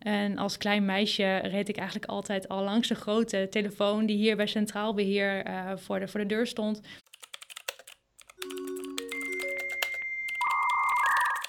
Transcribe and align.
En 0.00 0.38
als 0.38 0.56
klein 0.56 0.84
meisje 0.84 1.36
reed 1.36 1.68
ik 1.68 1.76
eigenlijk 1.76 2.10
altijd 2.10 2.48
al 2.48 2.62
langs 2.62 2.88
de 2.88 2.94
grote 2.94 3.46
telefoon 3.50 4.06
die 4.06 4.16
hier 4.16 4.36
bij 4.36 4.46
Centraal 4.46 4.94
Beheer 4.94 5.46
uh, 5.46 5.72
voor, 5.76 6.00
de, 6.00 6.08
voor 6.08 6.20
de 6.20 6.26
deur 6.26 6.46
stond. 6.46 6.80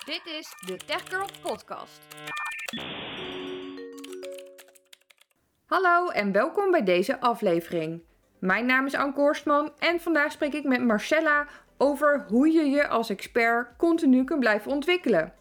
Dit 0.06 0.22
is 0.40 0.54
de 0.66 0.78
Tech 0.86 1.04
Girl 1.10 1.28
Podcast. 1.42 2.02
Hallo 5.66 6.10
en 6.10 6.32
welkom 6.32 6.72
bij 6.72 6.84
deze 6.84 7.20
aflevering. 7.20 8.02
Mijn 8.40 8.66
naam 8.66 8.86
is 8.86 8.96
Anke 8.96 9.20
Horstman 9.20 9.72
en 9.80 10.00
vandaag 10.00 10.32
spreek 10.32 10.54
ik 10.54 10.64
met 10.64 10.84
Marcella 10.84 11.48
over 11.78 12.26
hoe 12.28 12.52
je 12.52 12.64
je 12.66 12.88
als 12.88 13.10
expert 13.10 13.78
continu 13.78 14.24
kunt 14.24 14.40
blijven 14.40 14.72
ontwikkelen. 14.72 15.34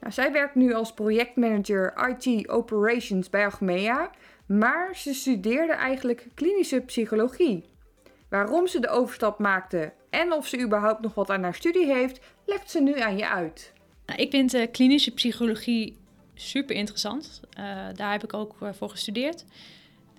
Nou, 0.00 0.12
zij 0.12 0.32
werkt 0.32 0.54
nu 0.54 0.74
als 0.74 0.94
projectmanager 0.94 2.08
IT 2.08 2.48
Operations 2.48 3.30
bij 3.30 3.46
Achmea, 3.46 4.10
maar 4.46 4.96
ze 4.96 5.14
studeerde 5.14 5.72
eigenlijk 5.72 6.26
klinische 6.34 6.80
psychologie. 6.80 7.64
Waarom 8.28 8.66
ze 8.66 8.80
de 8.80 8.88
overstap 8.88 9.38
maakte 9.38 9.92
en 10.10 10.32
of 10.32 10.46
ze 10.46 10.60
überhaupt 10.60 11.00
nog 11.00 11.14
wat 11.14 11.30
aan 11.30 11.42
haar 11.42 11.54
studie 11.54 11.92
heeft, 11.92 12.20
legt 12.44 12.70
ze 12.70 12.80
nu 12.80 13.00
aan 13.00 13.16
je 13.16 13.28
uit. 13.28 13.72
Nou, 14.06 14.20
ik 14.20 14.30
vind 14.30 14.54
uh, 14.54 14.66
klinische 14.72 15.10
psychologie 15.10 15.96
super 16.34 16.76
interessant. 16.76 17.40
Uh, 17.58 17.64
daar 17.94 18.12
heb 18.12 18.24
ik 18.24 18.34
ook 18.34 18.56
uh, 18.62 18.68
voor 18.72 18.90
gestudeerd. 18.90 19.44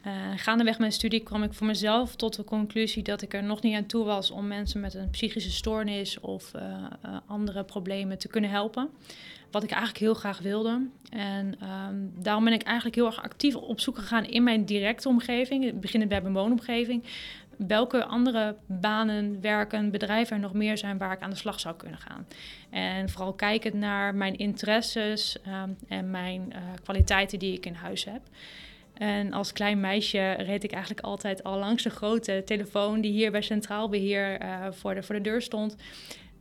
Uh, 0.05 0.11
gaandeweg 0.35 0.79
mijn 0.79 0.91
studie 0.91 1.19
kwam 1.19 1.43
ik 1.43 1.53
voor 1.53 1.67
mezelf 1.67 2.15
tot 2.15 2.35
de 2.35 2.43
conclusie 2.43 3.03
dat 3.03 3.21
ik 3.21 3.33
er 3.33 3.43
nog 3.43 3.61
niet 3.61 3.75
aan 3.75 3.85
toe 3.85 4.03
was 4.03 4.31
om 4.31 4.47
mensen 4.47 4.79
met 4.79 4.93
een 4.93 5.09
psychische 5.09 5.51
stoornis 5.51 6.19
of 6.19 6.51
uh, 6.55 6.61
uh, 7.05 7.17
andere 7.25 7.63
problemen 7.63 8.17
te 8.17 8.27
kunnen 8.27 8.49
helpen. 8.49 8.89
Wat 9.51 9.63
ik 9.63 9.69
eigenlijk 9.69 9.99
heel 9.99 10.13
graag 10.13 10.39
wilde. 10.39 10.87
En 11.09 11.57
um, 11.87 12.13
daarom 12.15 12.43
ben 12.43 12.53
ik 12.53 12.63
eigenlijk 12.63 12.95
heel 12.95 13.05
erg 13.05 13.23
actief 13.23 13.55
op 13.55 13.79
zoek 13.79 13.97
gegaan 13.97 14.25
in 14.25 14.43
mijn 14.43 14.65
directe 14.65 15.09
omgeving, 15.09 15.79
beginnend 15.79 16.11
bij 16.11 16.21
mijn 16.21 16.33
woonomgeving. 16.33 17.03
Welke 17.57 18.05
andere 18.05 18.55
banen, 18.65 19.41
werken, 19.41 19.91
bedrijven 19.91 20.35
er 20.35 20.41
nog 20.41 20.53
meer 20.53 20.77
zijn 20.77 20.97
waar 20.97 21.11
ik 21.11 21.21
aan 21.21 21.29
de 21.29 21.35
slag 21.35 21.59
zou 21.59 21.75
kunnen 21.75 21.99
gaan. 21.99 22.27
En 22.69 23.09
vooral 23.09 23.33
kijkend 23.33 23.73
naar 23.73 24.15
mijn 24.15 24.37
interesses 24.37 25.37
um, 25.47 25.77
en 25.87 26.11
mijn 26.11 26.53
kwaliteiten 26.83 27.39
die 27.39 27.53
ik 27.53 27.65
in 27.65 27.73
huis 27.73 28.05
heb. 28.05 28.21
En 28.97 29.33
als 29.33 29.53
klein 29.53 29.79
meisje 29.79 30.31
reed 30.31 30.63
ik 30.63 30.71
eigenlijk 30.71 31.05
altijd 31.05 31.43
al 31.43 31.57
langs 31.57 31.83
de 31.83 31.89
grote 31.89 32.41
telefoon 32.45 33.01
die 33.01 33.11
hier 33.11 33.31
bij 33.31 33.41
Centraal 33.41 33.89
Beheer 33.89 34.41
uh, 34.41 34.65
voor, 34.71 34.95
de, 34.95 35.03
voor 35.03 35.15
de 35.15 35.21
deur 35.21 35.41
stond. 35.41 35.75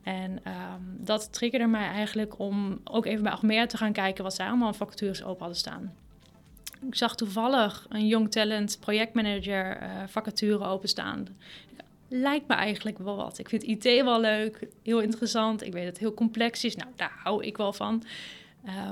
En 0.02 0.30
um, 0.30 0.96
dat 0.98 1.32
triggerde 1.32 1.66
mij 1.66 1.88
eigenlijk 1.88 2.38
om 2.38 2.80
ook 2.84 3.06
even 3.06 3.22
bij 3.22 3.32
Achmea 3.32 3.66
te 3.66 3.76
gaan 3.76 3.92
kijken 3.92 4.24
wat 4.24 4.34
zij 4.34 4.46
allemaal 4.46 4.72
vacatures 4.72 5.22
open 5.22 5.38
hadden 5.38 5.58
staan. 5.58 5.92
Ik 6.86 6.94
zag 6.94 7.14
toevallig 7.14 7.86
een 7.88 8.06
Young 8.06 8.30
Talent 8.30 8.76
projectmanager 8.80 9.82
uh, 9.82 9.88
vacature 10.06 10.64
openstaan. 10.64 11.26
Lijkt 12.08 12.48
me 12.48 12.54
eigenlijk 12.54 12.98
wel 12.98 13.16
wat. 13.16 13.38
Ik 13.38 13.48
vind 13.48 13.62
IT 13.62 13.84
wel 13.84 14.20
leuk, 14.20 14.66
heel 14.82 15.00
interessant. 15.00 15.62
Ik 15.62 15.72
weet 15.72 15.82
dat 15.82 15.92
het 15.92 16.00
heel 16.00 16.14
complex 16.14 16.64
is. 16.64 16.76
Nou, 16.76 16.90
daar 16.96 17.12
hou 17.22 17.44
ik 17.44 17.56
wel 17.56 17.72
van. 17.72 18.02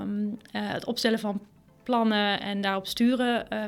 Um, 0.01 0.29
uh, 0.29 0.35
het 0.53 0.85
opstellen 0.85 1.19
van 1.19 1.41
plannen 1.83 2.41
en 2.41 2.61
daarop 2.61 2.87
sturen 2.87 3.47
uh, 3.53 3.65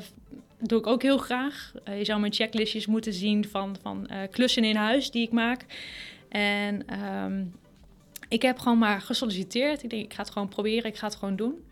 doe 0.59 0.79
ik 0.79 0.87
ook 0.87 1.03
heel 1.03 1.19
graag. 1.19 1.73
Uh, 1.89 1.99
je 1.99 2.05
zou 2.05 2.21
mijn 2.21 2.33
checklistjes 2.33 2.87
moeten 2.87 3.13
zien 3.13 3.49
van, 3.49 3.77
van 3.83 4.09
uh, 4.11 4.19
klussen 4.31 4.65
in 4.65 4.77
huis 4.77 5.11
die 5.11 5.23
ik 5.23 5.33
maak. 5.33 5.65
En 6.29 7.03
um, 7.05 7.55
ik 8.29 8.43
heb 8.43 8.59
gewoon 8.59 8.79
maar 8.79 9.01
gesolliciteerd. 9.01 9.83
Ik 9.83 9.91
denk, 9.91 10.05
ik 10.05 10.15
ga 10.15 10.23
het 10.23 10.31
gewoon 10.31 10.49
proberen, 10.49 10.91
ik 10.91 10.97
ga 10.97 11.07
het 11.07 11.17
gewoon 11.17 11.37
doen. 11.37 11.65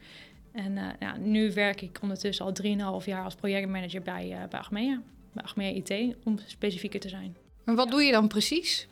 En 0.52 0.96
ja, 1.00 1.16
nu 1.16 1.52
werk 1.52 1.80
ik 1.80 1.98
ondertussen 2.02 2.44
al 2.44 3.00
3,5 3.00 3.04
jaar 3.04 3.24
als 3.24 3.34
projectmanager 3.34 4.02
bij, 4.02 4.46
bij 4.50 4.60
Achmea. 4.60 5.00
Bij 5.32 5.44
Achmea 5.44 5.68
IT, 5.68 6.16
om 6.24 6.38
specifieker 6.46 7.00
te 7.00 7.08
zijn. 7.08 7.36
En 7.64 7.74
wat 7.74 7.90
doe 7.90 8.02
je 8.02 8.12
dan 8.12 8.28
precies? 8.28 8.88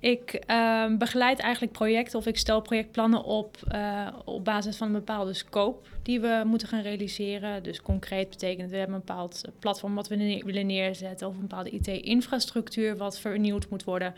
Ik 0.00 0.44
uh, 0.46 0.96
begeleid 0.96 1.38
eigenlijk 1.38 1.72
projecten 1.72 2.18
of 2.18 2.26
ik 2.26 2.38
stel 2.38 2.60
projectplannen 2.60 3.24
op 3.24 3.56
uh, 3.72 4.08
op 4.24 4.44
basis 4.44 4.76
van 4.76 4.86
een 4.86 4.92
bepaalde 4.92 5.32
scope 5.32 5.88
die 6.02 6.20
we 6.20 6.42
moeten 6.46 6.68
gaan 6.68 6.82
realiseren. 6.82 7.62
Dus 7.62 7.82
concreet 7.82 8.28
betekent 8.28 8.70
we 8.70 8.76
hebben 8.76 8.94
een 8.94 9.02
bepaald 9.06 9.42
platform 9.58 9.94
wat 9.94 10.08
we 10.08 10.42
willen 10.44 10.66
neerzetten 10.66 11.28
of 11.28 11.34
een 11.34 11.40
bepaalde 11.40 11.70
IT-infrastructuur 11.70 12.96
wat 12.96 13.20
vernieuwd 13.20 13.68
moet 13.70 13.84
worden. 13.84 14.14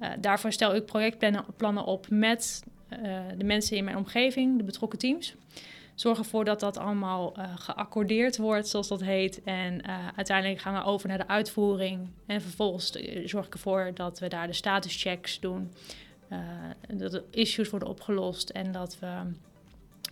Uh, 0.00 0.08
daarvoor 0.20 0.52
stel 0.52 0.74
ik 0.74 0.84
projectplannen 0.84 1.84
op 1.84 2.06
met 2.10 2.62
uh, 3.02 3.20
de 3.36 3.44
mensen 3.44 3.76
in 3.76 3.84
mijn 3.84 3.96
omgeving, 3.96 4.56
de 4.56 4.64
betrokken 4.64 4.98
teams. 4.98 5.34
Zorg 5.94 6.18
ervoor 6.18 6.44
dat 6.44 6.60
dat 6.60 6.76
allemaal 6.76 7.34
uh, 7.38 7.44
geaccordeerd 7.56 8.36
wordt, 8.36 8.68
zoals 8.68 8.88
dat 8.88 9.00
heet. 9.00 9.42
En 9.44 9.82
uh, 9.86 10.08
uiteindelijk 10.16 10.60
gaan 10.60 10.74
we 10.74 10.84
over 10.84 11.08
naar 11.08 11.18
de 11.18 11.28
uitvoering. 11.28 12.08
En 12.26 12.42
vervolgens 12.42 12.90
zorg 13.24 13.46
ik 13.46 13.52
ervoor 13.52 13.90
dat 13.94 14.18
we 14.18 14.28
daar 14.28 14.46
de 14.46 14.52
statuschecks 14.52 15.40
doen. 15.40 15.72
Dat 16.88 17.12
de 17.12 17.24
issues 17.30 17.70
worden 17.70 17.88
opgelost 17.88 18.50
en 18.50 18.72
dat 18.72 18.98
we 18.98 19.08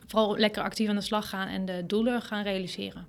vooral 0.06 0.36
lekker 0.36 0.62
actief 0.62 0.88
aan 0.88 0.94
de 0.94 1.00
slag 1.00 1.28
gaan 1.28 1.48
en 1.48 1.64
de 1.64 1.86
doelen 1.86 2.22
gaan 2.22 2.42
realiseren. 2.42 3.06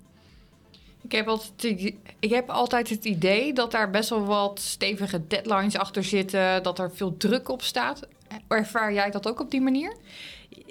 Ik 1.02 1.12
heb, 1.12 1.28
altijd, 1.28 1.94
ik 2.18 2.30
heb 2.30 2.50
altijd 2.50 2.88
het 2.88 3.04
idee 3.04 3.52
dat 3.52 3.70
daar 3.70 3.90
best 3.90 4.08
wel 4.08 4.24
wat 4.24 4.60
stevige 4.60 5.26
deadlines 5.26 5.76
achter 5.76 6.04
zitten, 6.04 6.62
dat 6.62 6.78
er 6.78 6.94
veel 6.94 7.16
druk 7.16 7.48
op 7.48 7.62
staat. 7.62 8.08
Ervaar 8.48 8.92
jij 8.92 9.10
dat 9.10 9.28
ook 9.28 9.40
op 9.40 9.50
die 9.50 9.60
manier? 9.60 9.96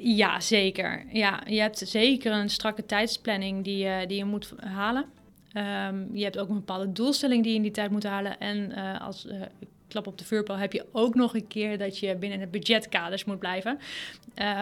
Ja, 0.04 0.40
zeker. 0.40 1.06
Ja, 1.12 1.44
je 1.46 1.60
hebt 1.60 1.78
zeker 1.78 2.32
een 2.32 2.50
strakke 2.50 2.86
tijdsplanning 2.86 3.64
die, 3.64 4.08
die 4.08 4.18
je 4.18 4.26
moet 4.26 4.54
halen. 4.60 5.06
Um, 5.58 6.10
je 6.14 6.24
hebt 6.24 6.38
ook 6.38 6.50
een 6.50 6.56
bepaalde 6.56 6.92
doelstelling 6.92 7.44
die 7.44 7.52
je 7.52 7.58
in 7.58 7.64
die 7.64 7.72
tijd 7.72 7.92
moet 7.92 8.04
halen. 8.04 8.40
En 8.40 8.72
uh, 8.72 9.02
als 9.02 9.26
uh, 9.26 9.42
klap 9.88 10.08
op 10.08 10.18
de 10.18 10.26
vuurpijl 10.26 10.58
heb 10.58 10.74
je 10.74 10.86
ook 10.92 11.16
nog 11.16 11.36
een 11.36 11.48
keer 11.48 11.78
dat 11.78 12.00
je 12.00 12.16
binnen 12.16 12.40
de 12.40 12.48
budgetkaders 12.48 13.26
moet 13.26 13.40
blijven. 13.40 13.80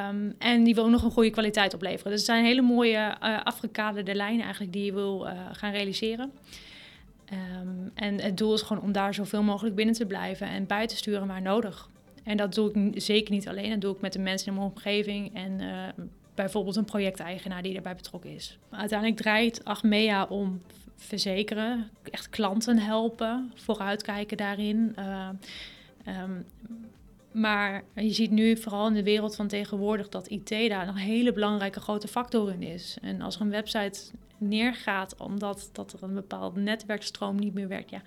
Um, 0.10 0.36
en 0.38 0.64
die 0.64 0.76
wil 0.76 0.84
ook 0.84 0.90
nog 0.90 1.04
een 1.04 1.12
goede 1.12 1.30
kwaliteit 1.30 1.74
opleveren. 1.74 2.12
Dus 2.12 2.22
het 2.22 2.30
zijn 2.30 2.46
hele 2.46 2.62
mooie 2.62 3.20
afgekaderde 3.44 4.16
lijnen 4.16 4.44
eigenlijk 4.44 4.74
die 4.74 4.86
je 4.86 4.94
wil 4.94 5.28
gaan 5.52 5.72
realiseren. 5.72 6.32
Um, 7.34 7.92
en 7.94 8.22
het 8.22 8.38
doel 8.38 8.54
is 8.54 8.62
gewoon 8.62 8.84
om 8.84 8.92
daar 8.92 9.14
zoveel 9.14 9.44
mogelijk 9.44 9.76
binnen 9.76 9.96
te 9.96 10.06
blijven 10.06 10.48
en 10.48 10.68
bij 10.68 10.88
te 10.88 10.96
sturen 10.96 11.28
waar 11.28 11.42
nodig. 11.42 11.90
En 12.24 12.38
dat 12.38 12.54
doe 12.54 12.72
ik 12.72 13.02
zeker 13.02 13.34
niet 13.34 13.48
alleen. 13.48 13.70
Dat 13.70 13.82
doe 13.82 13.96
ik 13.96 14.02
met 14.02 14.14
de 14.14 14.20
mensen 14.20 14.48
in 14.48 14.54
mijn 14.54 14.68
omgeving 14.68 15.36
en 15.36 15.62
uh, 15.62 15.84
bijvoorbeeld 16.36 16.76
een 16.76 16.86
projecteigenaar 16.86 17.62
die 17.62 17.76
erbij 17.76 17.96
betrokken 17.96 18.30
is. 18.30 18.58
Uiteindelijk 18.70 19.20
draait 19.22 19.66
Achmea 19.66 20.26
om 20.26 20.62
verzekeren, 20.96 21.90
echt 22.04 22.30
klanten 22.30 22.78
helpen, 22.78 23.52
vooruitkijken 23.56 24.38
daarin. 24.38 24.96
Uh, 25.00 25.30
um, 26.08 26.46
maar 27.32 27.84
je 27.96 28.14
ziet 28.14 28.32
nu 28.32 28.58
vooral 28.58 28.88
in 28.88 28.94
de 28.94 29.04
wereld 29.04 29.36
van 29.36 29.48
tegenwoordig 29.48 30.10
dat 30.10 30.28
IT 30.28 30.50
daar 30.50 30.88
een 30.88 30.96
hele 30.96 31.34
belangrijke 31.34 31.80
grote 31.80 32.08
factor 32.08 32.52
in 32.52 32.64
is. 32.64 32.98
En 33.02 33.22
als 33.22 33.36
er 33.36 33.42
een 33.42 33.50
website 33.50 34.00
neergaat 34.38 35.16
omdat 35.18 35.70
dat 35.72 35.94
er 35.94 36.04
een 36.04 36.14
bepaalde 36.14 36.60
netwerkstroom 36.60 37.36
niet 37.36 37.54
meer 37.54 37.68
werkt, 37.68 37.90
ja, 37.90 38.02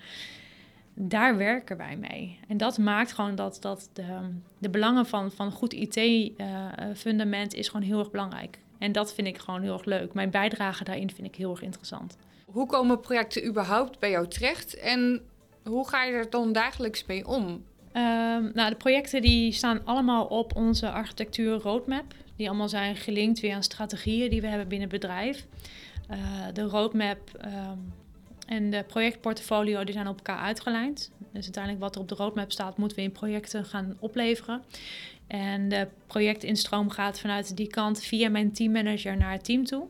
daar 0.94 1.36
werken 1.36 1.76
wij 1.76 1.96
mee. 1.96 2.38
En 2.48 2.56
dat 2.56 2.78
maakt 2.78 3.12
gewoon 3.12 3.34
dat, 3.34 3.58
dat 3.60 3.90
de, 3.92 4.18
de 4.58 4.70
belangen 4.70 5.06
van, 5.06 5.30
van 5.30 5.52
goed 5.52 5.72
IT-fundament 5.72 7.54
uh, 7.54 7.58
is 7.58 7.68
gewoon 7.68 7.86
heel 7.86 7.98
erg 7.98 8.10
belangrijk. 8.10 8.58
En 8.78 8.92
dat 8.92 9.14
vind 9.14 9.26
ik 9.26 9.38
gewoon 9.38 9.62
heel 9.62 9.72
erg 9.72 9.84
leuk. 9.84 10.14
Mijn 10.14 10.30
bijdrage 10.30 10.84
daarin 10.84 11.10
vind 11.10 11.26
ik 11.26 11.34
heel 11.34 11.50
erg 11.50 11.62
interessant. 11.62 12.16
Hoe 12.44 12.66
komen 12.66 13.00
projecten 13.00 13.46
überhaupt 13.46 13.98
bij 13.98 14.10
jou 14.10 14.28
terecht 14.28 14.76
en 14.76 15.20
hoe 15.64 15.88
ga 15.88 16.04
je 16.04 16.12
er 16.12 16.30
dan 16.30 16.52
dagelijks 16.52 17.06
mee 17.06 17.26
om? 17.26 17.44
Um, 17.44 18.50
nou, 18.54 18.70
de 18.70 18.76
projecten 18.76 19.22
die 19.22 19.52
staan 19.52 19.84
allemaal 19.84 20.26
op 20.26 20.56
onze 20.56 20.90
architectuur 20.90 21.54
roadmap. 21.54 22.14
Die 22.36 22.48
allemaal 22.48 22.68
zijn 22.68 22.96
gelinkt 22.96 23.40
weer 23.40 23.54
aan 23.54 23.62
strategieën 23.62 24.30
die 24.30 24.40
we 24.40 24.46
hebben 24.46 24.68
binnen 24.68 24.90
het 24.90 25.00
bedrijf. 25.00 25.46
Uh, 26.10 26.18
de 26.52 26.62
roadmap 26.62 27.18
um, 27.44 27.92
en 28.52 28.70
de 28.70 28.84
projectportfolio 28.86 29.84
die 29.84 29.94
zijn 29.94 30.08
op 30.08 30.16
elkaar 30.16 30.38
uitgelijnd. 30.38 31.10
Dus 31.18 31.44
uiteindelijk 31.44 31.82
wat 31.82 31.94
er 31.94 32.00
op 32.00 32.08
de 32.08 32.14
roadmap 32.14 32.52
staat, 32.52 32.76
moeten 32.76 32.96
we 32.96 33.02
in 33.02 33.12
projecten 33.12 33.64
gaan 33.64 33.96
opleveren. 33.98 34.62
En 35.26 35.68
de 35.68 35.88
projectinstroom 36.06 36.90
gaat 36.90 37.20
vanuit 37.20 37.56
die 37.56 37.66
kant 37.66 38.02
via 38.02 38.28
mijn 38.28 38.52
teammanager 38.52 39.16
naar 39.16 39.32
het 39.32 39.44
team 39.44 39.64
toe. 39.64 39.86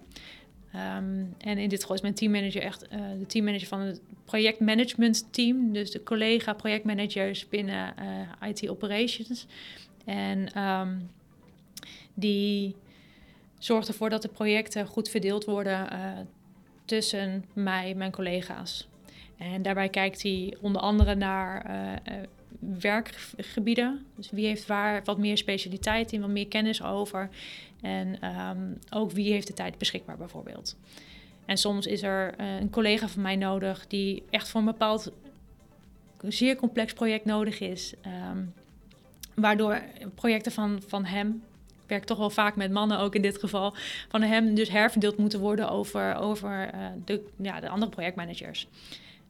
Um, 0.74 1.34
en 1.38 1.58
in 1.58 1.68
dit 1.68 1.80
geval 1.80 1.96
is 1.96 2.02
mijn 2.02 2.14
teammanager 2.14 2.62
echt 2.62 2.84
uh, 2.92 3.00
de 3.18 3.26
teammanager 3.26 3.66
van 3.66 3.80
het 3.80 4.00
projectmanagement 4.24 5.32
team. 5.32 5.72
Dus 5.72 5.90
de 5.90 6.02
collega 6.02 6.52
projectmanagers 6.52 7.48
binnen 7.48 7.94
uh, 8.42 8.48
IT 8.48 8.68
operations. 8.68 9.46
En 10.04 10.62
um, 10.62 11.10
die 12.14 12.76
zorgt 13.58 13.88
ervoor 13.88 14.10
dat 14.10 14.22
de 14.22 14.28
projecten 14.28 14.86
goed 14.86 15.08
verdeeld 15.08 15.44
worden 15.44 15.88
uh, 15.92 15.98
tussen 16.84 17.44
mij 17.52 17.90
en 17.90 17.96
mijn 17.96 18.12
collega's. 18.12 18.88
En 19.36 19.62
daarbij 19.62 19.88
kijkt 19.88 20.22
hij 20.22 20.56
onder 20.60 20.82
andere 20.82 21.14
naar 21.14 21.70
uh, 21.70 22.16
uh, 22.16 22.22
werkgebieden. 22.80 24.06
Dus 24.16 24.30
wie 24.30 24.46
heeft 24.46 24.66
waar 24.66 25.04
wat 25.04 25.18
meer 25.18 25.38
specialiteit 25.38 26.12
in, 26.12 26.20
wat 26.20 26.30
meer 26.30 26.48
kennis 26.48 26.82
over. 26.82 27.28
En 27.80 28.20
ehm, 28.20 28.58
ook 28.90 29.10
wie 29.10 29.32
heeft 29.32 29.46
de 29.46 29.52
tijd 29.52 29.78
beschikbaar 29.78 30.16
bijvoorbeeld. 30.16 30.76
En 31.44 31.56
soms 31.56 31.86
is 31.86 32.02
er 32.02 32.34
eh, 32.34 32.60
een 32.60 32.70
collega 32.70 33.08
van 33.08 33.22
mij 33.22 33.36
nodig 33.36 33.86
die 33.86 34.22
echt 34.30 34.48
voor 34.48 34.60
een 34.60 34.66
bepaald 34.66 35.12
zeer 36.22 36.56
complex 36.56 36.92
project 36.92 37.24
nodig 37.24 37.60
is. 37.60 37.94
Ehm, 38.00 38.44
waardoor 39.34 39.82
projecten 40.14 40.52
van, 40.52 40.82
van 40.86 41.04
hem, 41.04 41.42
werk 41.92 42.04
toch 42.04 42.18
wel 42.18 42.30
vaak 42.30 42.56
met 42.56 42.70
mannen 42.70 42.98
ook 42.98 43.14
in 43.14 43.22
dit 43.22 43.38
geval, 43.38 43.74
van 44.08 44.22
hem 44.22 44.54
dus 44.54 44.68
herverdeeld 44.68 45.16
moeten 45.16 45.40
worden 45.40 45.70
over, 45.70 46.14
over 46.14 46.70
uh, 46.74 46.86
de, 47.04 47.24
ja, 47.36 47.60
de 47.60 47.68
andere 47.68 47.90
projectmanagers. 47.90 48.68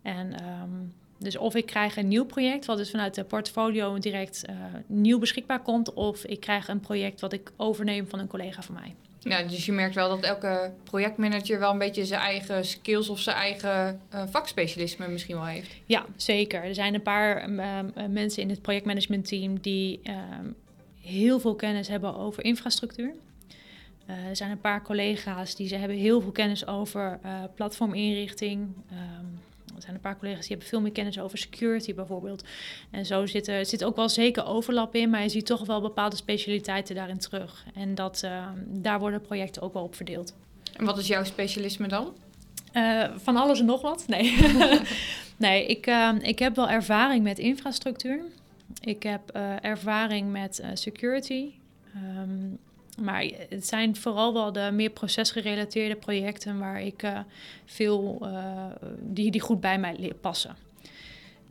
En 0.03 0.33
ehm, 0.39 0.71
dus 1.19 1.37
of 1.37 1.55
ik 1.55 1.67
krijg 1.67 1.97
een 1.97 2.09
nieuw 2.09 2.25
project, 2.25 2.65
wat 2.65 2.77
dus 2.77 2.91
vanuit 2.91 3.15
de 3.15 3.25
portfolio 3.25 3.99
direct 3.99 4.45
uh, 4.51 4.57
nieuw 4.87 5.19
beschikbaar 5.19 5.61
komt, 5.61 5.93
of 5.93 6.25
ik 6.25 6.41
krijg 6.41 6.69
een 6.69 6.81
project 6.81 7.21
wat 7.21 7.33
ik 7.33 7.53
overneem 7.57 8.09
van 8.09 8.19
een 8.19 8.27
collega 8.27 8.63
van 8.63 8.75
mij. 8.75 8.95
Ja, 9.19 9.43
dus 9.43 9.67
je 9.67 9.73
merkt 9.73 9.95
wel 9.95 10.09
dat 10.09 10.23
elke 10.23 10.73
projectmanager 10.85 11.59
wel 11.59 11.73
een 11.73 11.79
beetje 11.79 12.05
zijn 12.05 12.21
eigen 12.21 12.65
skills 12.65 13.09
of 13.09 13.21
zijn 13.21 13.37
eigen 13.37 14.01
uh, 14.15 14.23
vakspecialisme 14.31 15.09
misschien 15.09 15.37
wel 15.37 15.45
heeft. 15.45 15.75
Ja, 15.87 16.05
zeker. 16.17 16.65
Er 16.65 16.75
zijn 16.75 16.95
een 16.95 17.03
paar 17.03 17.51
uh, 17.51 17.79
mensen 18.09 18.43
in 18.43 18.49
het 18.49 18.63
projectmanagementteam 18.63 19.59
die 19.61 20.01
uh, 20.05 20.15
heel 21.03 21.41
veel 21.41 21.55
kennis 21.55 21.89
hebben 21.89 22.17
over 22.17 22.45
infrastructuur. 22.45 23.15
er 24.07 24.37
zijn 24.37 24.51
een 24.51 24.61
paar 24.61 24.83
collega's 24.83 25.55
die 25.55 25.69
ze 25.69 25.77
hebben 25.77 25.97
heel 25.97 26.21
veel 26.21 26.33
kennis 26.33 26.67
over 26.67 27.21
platforminrichting. 27.55 28.61
Um, 28.93 29.41
er 29.83 29.89
zijn 29.89 29.95
een 29.95 30.01
paar 30.01 30.19
collega's 30.19 30.41
die 30.41 30.51
hebben 30.51 30.69
veel 30.69 30.81
meer 30.81 30.93
kennis 30.93 31.19
over 31.19 31.39
security 31.39 31.95
bijvoorbeeld. 31.95 32.45
En 32.91 33.07
zo 33.07 33.27
zit 33.27 33.49
er 33.49 33.67
zit 33.67 33.85
ook 33.85 33.97
wel 33.97 34.09
zeker 34.09 34.47
overlap 34.47 34.95
in, 34.95 35.11
maar 35.11 35.23
je 35.23 35.29
ziet 35.29 35.47
toch 35.47 35.67
wel 35.67 35.81
bepaalde 35.81 36.17
specialiteiten 36.17 36.95
daarin 36.95 37.19
terug. 37.19 37.65
En 37.75 37.95
dat, 37.95 38.23
uh, 38.25 38.49
daar 38.67 38.99
worden 38.99 39.21
projecten 39.21 39.63
ook 39.63 39.73
wel 39.73 39.83
op 39.83 39.95
verdeeld. 39.95 40.35
En 40.77 40.85
wat 40.85 40.99
is 40.99 41.07
jouw 41.07 41.25
specialisme 41.25 41.89
dan? 41.89 42.15
Uh, 42.73 43.05
van 43.17 43.37
alles 43.37 43.59
en 43.61 43.65
nog 43.65 43.81
wat? 43.81 44.05
Nee. 44.07 44.39
nee, 45.37 45.67
ik, 45.67 45.87
uh, 45.87 46.11
ik 46.21 46.39
heb 46.39 46.57
wel 46.57 46.69
ervaring 46.69 47.23
met 47.23 47.39
infrastructuur. 47.39 48.23
Ik 48.81 49.03
heb 49.03 49.31
ervaring 49.61 50.31
met 50.31 50.63
security. 50.75 51.53
Um, 51.97 52.59
maar 53.01 53.25
het 53.49 53.67
zijn 53.67 53.97
vooral 53.97 54.33
wel 54.33 54.53
de 54.53 54.71
meer 54.73 54.91
procesgerelateerde 54.91 55.97
projecten 55.97 56.59
waar 56.59 56.83
ik 56.83 57.03
uh, 57.03 57.21
veel, 57.65 58.29
die, 59.01 59.31
die 59.31 59.41
goed 59.41 59.61
bij 59.61 59.79
mij 59.79 60.13
passen. 60.21 60.57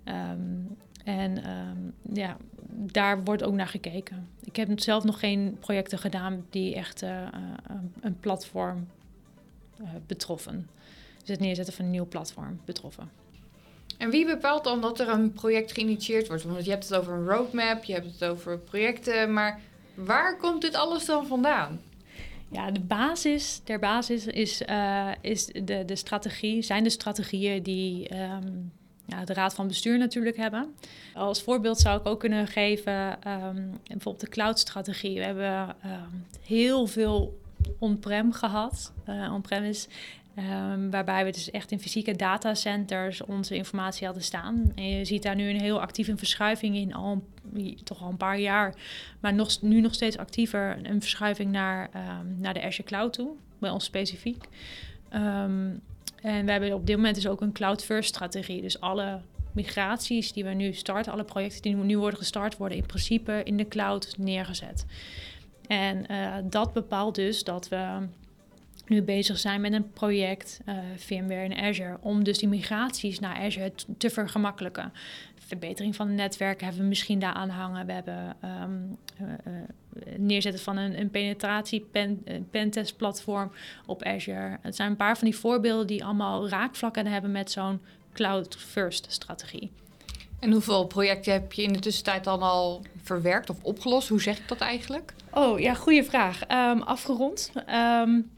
Um, 0.05 0.77
en 1.03 1.49
um, 1.49 1.93
ja, 2.13 2.37
daar 2.69 3.23
wordt 3.23 3.43
ook 3.43 3.53
naar 3.53 3.67
gekeken. 3.67 4.27
Ik 4.43 4.55
heb 4.55 4.79
zelf 4.79 5.03
nog 5.03 5.19
geen 5.19 5.57
projecten 5.59 5.99
gedaan 5.99 6.45
die 6.49 6.75
echt 6.75 7.01
een 8.01 8.19
platform 8.19 8.87
betroffen. 10.07 10.69
Dus 11.19 11.29
het 11.29 11.39
neerzetten 11.39 11.73
van 11.73 11.85
een 11.85 11.91
nieuw 11.91 12.07
platform 12.07 12.59
betroffen. 12.65 13.09
En 14.01 14.09
wie 14.09 14.25
bepaalt 14.25 14.63
dan 14.63 14.81
dat 14.81 14.99
er 14.99 15.09
een 15.09 15.31
project 15.31 15.71
geïnitieerd 15.71 16.27
wordt? 16.27 16.43
Want 16.43 16.65
je 16.65 16.71
hebt 16.71 16.89
het 16.89 16.97
over 16.97 17.13
een 17.13 17.27
roadmap, 17.27 17.83
je 17.83 17.93
hebt 17.93 18.05
het 18.05 18.23
over 18.23 18.59
projecten, 18.59 19.33
maar 19.33 19.59
Waar 20.05 20.37
komt 20.37 20.61
dit 20.61 20.75
alles 20.75 21.05
dan 21.05 21.27
vandaan? 21.27 21.81
Ja, 22.51 22.71
de 22.71 22.79
basis 22.79 23.61
der 23.63 23.79
basis 23.79 24.25
is, 24.25 24.61
uh, 24.61 25.11
is 25.21 25.45
de, 25.45 25.83
de 25.85 25.95
strategie, 25.95 26.61
zijn 26.61 26.83
de 26.83 26.89
strategieën 26.89 27.63
die 27.63 28.15
um, 28.15 28.71
ja, 29.05 29.25
de 29.25 29.33
Raad 29.33 29.53
van 29.53 29.67
Bestuur 29.67 29.97
natuurlijk 29.97 30.37
hebben. 30.37 30.75
Als 31.13 31.41
voorbeeld 31.41 31.79
zou 31.79 31.99
ik 31.99 32.05
ook 32.05 32.19
kunnen 32.19 32.47
geven 32.47 32.93
um, 33.27 33.79
bijvoorbeeld 33.87 34.19
de 34.19 34.29
cloud-strategie. 34.29 35.17
We 35.17 35.23
hebben 35.23 35.75
um, 35.85 36.25
heel 36.45 36.87
veel 36.87 37.39
on-prem 37.79 38.31
gehad. 38.31 38.93
Uh, 39.09 39.33
on-prem 39.33 39.63
is 39.63 39.87
Um, 40.35 40.91
waarbij 40.91 41.25
we 41.25 41.31
dus 41.31 41.51
echt 41.51 41.71
in 41.71 41.79
fysieke 41.79 42.15
datacenters 42.15 43.21
onze 43.21 43.55
informatie 43.55 44.05
hadden 44.05 44.23
staan. 44.23 44.71
En 44.75 44.89
je 44.89 45.05
ziet 45.05 45.23
daar 45.23 45.35
nu 45.35 45.49
een 45.49 45.59
heel 45.59 45.81
actieve 45.81 46.17
verschuiving 46.17 46.75
in, 46.75 46.93
al 46.93 47.23
toch 47.83 48.01
al 48.01 48.09
een 48.09 48.17
paar 48.17 48.39
jaar. 48.39 48.75
Maar 49.19 49.33
nog, 49.33 49.61
nu 49.61 49.81
nog 49.81 49.93
steeds 49.93 50.17
actiever 50.17 50.77
een 50.83 51.01
verschuiving 51.01 51.51
naar, 51.51 51.89
um, 51.95 52.35
naar 52.39 52.53
de 52.53 52.63
Azure 52.63 52.87
Cloud 52.87 53.13
toe, 53.13 53.29
bij 53.59 53.69
ons 53.69 53.85
specifiek. 53.85 54.45
Um, 55.13 55.81
en 56.21 56.45
we 56.45 56.51
hebben 56.51 56.73
op 56.73 56.87
dit 56.87 56.95
moment 56.95 57.15
dus 57.15 57.27
ook 57.27 57.41
een 57.41 57.51
cloud-first 57.51 58.09
strategie. 58.09 58.61
Dus 58.61 58.79
alle 58.79 59.21
migraties 59.51 60.33
die 60.33 60.43
we 60.43 60.53
nu 60.53 60.73
starten, 60.73 61.11
alle 61.11 61.23
projecten 61.23 61.61
die 61.61 61.75
nu 61.75 61.97
worden 61.97 62.19
gestart, 62.19 62.57
worden 62.57 62.77
in 62.77 62.85
principe 62.85 63.41
in 63.43 63.57
de 63.57 63.67
cloud 63.67 64.15
neergezet. 64.17 64.85
En 65.67 66.05
uh, 66.11 66.35
dat 66.43 66.73
bepaalt 66.73 67.15
dus 67.15 67.43
dat 67.43 67.67
we 67.67 68.07
nu 68.91 69.01
bezig 69.01 69.37
zijn 69.37 69.61
met 69.61 69.73
een 69.73 69.91
project, 69.91 70.59
uh, 70.65 70.75
VMware 70.95 71.53
en 71.53 71.63
Azure, 71.63 71.97
om 72.01 72.23
dus 72.23 72.37
die 72.37 72.47
migraties 72.47 73.19
naar 73.19 73.35
Azure 73.35 73.71
te 73.97 74.09
vergemakkelijken. 74.09 74.93
Verbetering 75.35 75.95
van 75.95 76.07
het 76.07 76.15
netwerk 76.15 76.61
hebben 76.61 76.81
we 76.81 76.87
misschien 76.87 77.19
daar 77.19 77.33
aan 77.33 77.49
hangen. 77.49 77.85
We 77.85 77.91
hebben 77.91 78.35
um, 78.63 78.97
uh, 79.21 79.27
neerzetten 80.17 80.61
van 80.61 80.77
een, 80.77 80.99
een 80.99 81.09
penetratie 81.09 81.87
pen, 81.91 82.25
pentest 82.49 82.97
platform 82.97 83.51
op 83.85 84.03
Azure. 84.03 84.57
Het 84.61 84.75
zijn 84.75 84.89
een 84.89 84.95
paar 84.95 85.17
van 85.17 85.27
die 85.27 85.37
voorbeelden 85.37 85.87
die 85.87 86.03
allemaal 86.03 86.49
raakvlakken 86.49 87.07
hebben 87.07 87.31
met 87.31 87.51
zo'n 87.51 87.81
cloud 88.13 88.55
first 88.55 89.05
strategie. 89.09 89.71
En 90.39 90.51
hoeveel 90.51 90.85
projecten 90.85 91.33
heb 91.33 91.53
je 91.53 91.63
in 91.63 91.73
de 91.73 91.79
tussentijd 91.79 92.23
dan 92.23 92.41
al 92.41 92.81
verwerkt 93.03 93.49
of 93.49 93.63
opgelost? 93.63 94.07
Hoe 94.07 94.21
zeg 94.21 94.37
ik 94.37 94.47
dat 94.47 94.59
eigenlijk? 94.59 95.13
Oh 95.31 95.59
ja, 95.59 95.73
goede 95.73 96.03
vraag. 96.03 96.41
Um, 96.49 96.81
afgerond. 96.81 97.51
Um, 97.69 98.29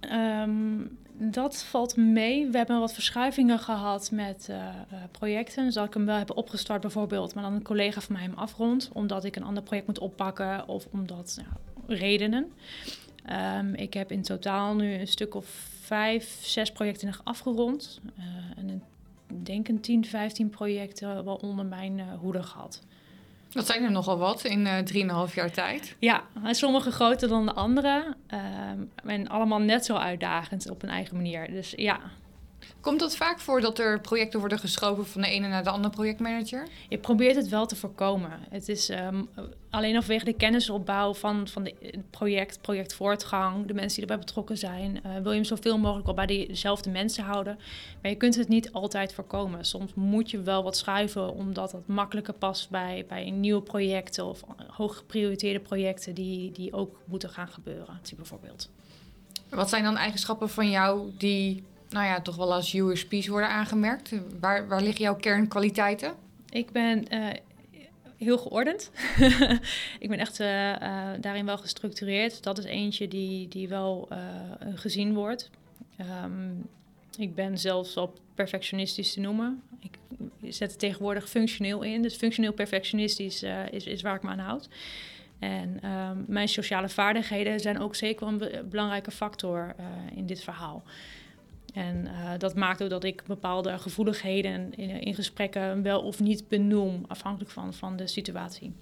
Um, 0.00 0.98
dat 1.22 1.62
valt 1.62 1.96
mee. 1.96 2.50
We 2.50 2.56
hebben 2.56 2.80
wat 2.80 2.92
verschuivingen 2.92 3.58
gehad 3.58 4.10
met 4.10 4.48
uh, 4.50 4.66
projecten. 5.10 5.64
Dus 5.64 5.76
ik 5.76 5.94
hem 5.94 6.06
wel 6.06 6.16
heb 6.16 6.36
opgestart 6.36 6.80
bijvoorbeeld, 6.80 7.34
maar 7.34 7.42
dan 7.42 7.52
een 7.52 7.62
collega 7.62 8.00
van 8.00 8.14
mij 8.14 8.22
hem 8.22 8.34
afrondt, 8.34 8.90
omdat 8.92 9.24
ik 9.24 9.36
een 9.36 9.42
ander 9.42 9.62
project 9.62 9.86
moet 9.86 9.98
oppakken 9.98 10.68
of 10.68 10.86
omdat 10.90 11.38
ja, 11.40 11.56
redenen. 11.94 12.52
Um, 13.58 13.74
ik 13.74 13.94
heb 13.94 14.12
in 14.12 14.22
totaal 14.22 14.74
nu 14.74 14.92
een 14.94 15.08
stuk 15.08 15.34
of 15.34 15.46
vijf, 15.80 16.38
zes 16.42 16.72
projecten 16.72 17.14
afgerond. 17.24 18.00
Uh, 18.18 18.24
en 18.56 18.68
ik 18.68 19.44
denk 19.44 19.68
een 19.68 19.80
10, 19.80 20.04
15 20.04 20.50
projecten 20.50 21.24
wel 21.24 21.36
onder 21.36 21.66
mijn 21.66 22.00
hoede 22.20 22.42
gehad. 22.42 22.82
Dat 23.52 23.66
zijn 23.66 23.82
er 23.82 23.90
nogal 23.90 24.18
wat 24.18 24.44
in 24.44 24.66
uh, 24.66 25.26
3,5 25.28 25.34
jaar 25.34 25.50
tijd. 25.50 25.96
Ja, 25.98 26.22
sommige 26.50 26.90
groter 26.90 27.28
dan 27.28 27.46
de 27.46 27.52
andere. 27.52 28.14
Uh, 28.34 28.40
en 29.12 29.28
allemaal 29.28 29.58
net 29.58 29.84
zo 29.84 29.94
uitdagend 29.94 30.70
op 30.70 30.82
een 30.82 30.88
eigen 30.88 31.16
manier. 31.16 31.50
Dus 31.50 31.72
ja, 31.76 32.00
Komt 32.80 33.00
dat 33.00 33.16
vaak 33.16 33.40
voor 33.40 33.60
dat 33.60 33.78
er 33.78 34.00
projecten 34.00 34.40
worden 34.40 34.58
geschoven 34.58 35.06
van 35.06 35.20
de 35.20 35.28
ene 35.28 35.48
naar 35.48 35.64
de 35.64 35.70
andere 35.70 35.94
projectmanager? 35.94 36.68
Je 36.88 36.98
probeert 36.98 37.36
het 37.36 37.48
wel 37.48 37.66
te 37.66 37.76
voorkomen. 37.76 38.30
Het 38.50 38.68
is 38.68 38.90
um, 38.90 39.28
alleen 39.70 39.94
vanwege 39.94 40.24
de 40.24 40.32
kennisopbouw 40.32 41.14
van, 41.14 41.48
van 41.48 41.64
het 41.64 42.10
project, 42.10 42.60
projectvoortgang, 42.60 43.66
de 43.66 43.74
mensen 43.74 44.00
die 44.00 44.10
erbij 44.10 44.26
betrokken 44.26 44.58
zijn, 44.58 45.00
uh, 45.06 45.12
wil 45.12 45.30
je 45.30 45.38
hem 45.38 45.44
zoveel 45.44 45.78
mogelijk 45.78 46.08
al 46.08 46.14
bij 46.14 46.26
dezelfde 46.26 46.90
mensen 46.90 47.24
houden. 47.24 47.58
Maar 48.02 48.10
je 48.10 48.16
kunt 48.16 48.34
het 48.34 48.48
niet 48.48 48.72
altijd 48.72 49.12
voorkomen. 49.12 49.64
Soms 49.64 49.94
moet 49.94 50.30
je 50.30 50.42
wel 50.42 50.62
wat 50.62 50.76
schuiven 50.76 51.34
omdat 51.34 51.72
het 51.72 51.86
makkelijker 51.86 52.34
past 52.34 52.70
bij, 52.70 53.04
bij 53.08 53.30
nieuwe 53.30 53.62
projecten 53.62 54.24
of 54.24 54.44
hoog 54.66 54.96
geprioriteerde 54.96 55.60
projecten 55.60 56.14
die, 56.14 56.52
die 56.52 56.72
ook 56.72 57.00
moeten 57.04 57.30
gaan 57.30 57.48
gebeuren, 57.48 58.00
bijvoorbeeld. 58.16 58.70
Wat 59.48 59.68
zijn 59.68 59.84
dan 59.84 59.96
eigenschappen 59.96 60.48
van 60.48 60.70
jou 60.70 61.10
die 61.18 61.64
nou 61.90 62.06
ja, 62.06 62.20
toch 62.20 62.36
wel 62.36 62.54
als 62.54 62.74
USP's 62.74 63.26
worden 63.26 63.48
aangemerkt? 63.48 64.12
Waar, 64.40 64.68
waar 64.68 64.82
liggen 64.82 65.02
jouw 65.02 65.16
kernkwaliteiten? 65.16 66.14
Ik 66.50 66.70
ben 66.70 67.04
uh, 67.14 67.28
heel 68.16 68.38
geordend. 68.38 68.90
ik 69.98 70.08
ben 70.08 70.18
echt 70.18 70.40
uh, 70.40 70.70
uh, 70.70 71.08
daarin 71.20 71.46
wel 71.46 71.58
gestructureerd. 71.58 72.42
Dat 72.42 72.58
is 72.58 72.64
eentje 72.64 73.08
die, 73.08 73.48
die 73.48 73.68
wel 73.68 74.08
gezien 74.74 75.14
wordt. 75.14 75.50
Um, 76.24 76.68
ik 77.18 77.34
ben 77.34 77.58
zelfs 77.58 77.94
wel 77.94 78.14
perfectionistisch 78.34 79.12
te 79.12 79.20
noemen. 79.20 79.62
Ik 79.80 79.98
zet 80.54 80.70
het 80.70 80.78
tegenwoordig 80.78 81.28
functioneel 81.28 81.82
in. 81.82 82.02
Dus 82.02 82.16
functioneel 82.16 82.52
perfectionistisch 82.52 83.42
is, 83.70 83.84
is 83.84 84.02
waar 84.02 84.14
ik 84.14 84.22
me 84.22 84.30
aan 84.30 84.38
houd. 84.38 84.68
En 85.38 85.90
um, 85.90 86.24
mijn 86.26 86.48
sociale 86.48 86.88
vaardigheden 86.88 87.60
zijn 87.60 87.78
ook 87.78 87.94
zeker 87.94 88.26
een 88.26 88.38
be 88.38 88.64
belangrijke 88.70 89.10
factor 89.10 89.74
in 90.14 90.26
dit 90.26 90.42
verhaal. 90.42 90.82
En 91.74 92.04
uh, 92.04 92.30
dat 92.38 92.54
maakt 92.54 92.82
ook 92.82 92.90
dat 92.90 93.04
ik 93.04 93.22
bepaalde 93.26 93.78
gevoeligheden 93.78 94.72
in, 94.74 95.00
in, 95.00 95.14
gesprekken 95.14 95.82
wel 95.82 96.00
of 96.00 96.20
niet 96.20 96.48
benoem, 96.48 97.04
afhankelijk 97.08 97.50
van, 97.50 97.74
van 97.74 97.96
de 97.96 98.06
situatie. 98.06 98.72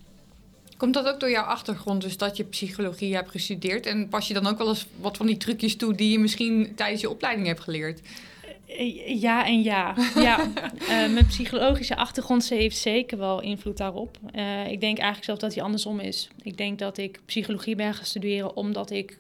Komt 0.76 0.94
dat 0.94 1.06
ook 1.06 1.20
door 1.20 1.30
jouw 1.30 1.44
achtergrond, 1.44 2.02
dus 2.02 2.16
dat 2.16 2.36
je 2.36 2.44
psychologie 2.44 3.14
hebt 3.14 3.30
gestudeerd? 3.30 3.86
En 3.86 4.08
pas 4.08 4.28
je 4.28 4.34
dan 4.34 4.46
ook 4.46 4.58
wel 4.58 4.68
eens 4.68 4.86
wat 5.00 5.16
van 5.16 5.26
die 5.26 5.36
trucjes 5.36 5.76
toe 5.76 5.94
die 5.94 6.10
je 6.10 6.18
misschien 6.18 6.72
tijdens 6.74 7.00
je 7.00 7.10
opleiding 7.10 7.46
hebt 7.46 7.60
geleerd? 7.60 8.00
Ja 9.06 9.46
en 9.46 9.62
ja. 9.62 9.94
ja. 10.14 10.46
Uh, 10.80 10.88
mijn 10.88 11.26
psychologische 11.26 11.96
achtergrond 11.96 12.48
heeft 12.48 12.76
zeker 12.76 13.18
wel 13.18 13.40
invloed 13.40 13.76
daarop. 13.76 14.18
Uh, 14.34 14.70
ik 14.70 14.80
denk 14.80 14.98
eigenlijk 14.98 15.24
zelfs 15.24 15.40
dat 15.40 15.54
hij 15.54 15.62
andersom 15.62 16.00
is. 16.00 16.28
Ik 16.42 16.56
denk 16.56 16.78
dat 16.78 16.98
ik 16.98 17.20
psychologie 17.26 17.76
ben 17.76 17.94
gaan 17.94 18.04
studeren 18.04 18.56
omdat 18.56 18.90
ik 18.90 19.18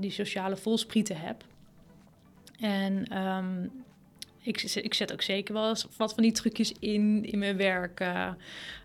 die 0.00 0.10
sociale 0.10 0.56
voelsprieten 0.56 1.16
heb. 1.16 1.44
En 2.60 3.18
um, 3.18 3.70
ik, 4.42 4.62
ik 4.62 4.94
zet 4.94 5.12
ook 5.12 5.22
zeker 5.22 5.54
wel 5.54 5.68
eens 5.68 5.86
wat 5.96 6.14
van 6.14 6.22
die 6.22 6.32
trucjes 6.32 6.72
in 6.78 7.24
in 7.24 7.38
mijn 7.38 7.56
werk. 7.56 8.00
en 8.00 8.36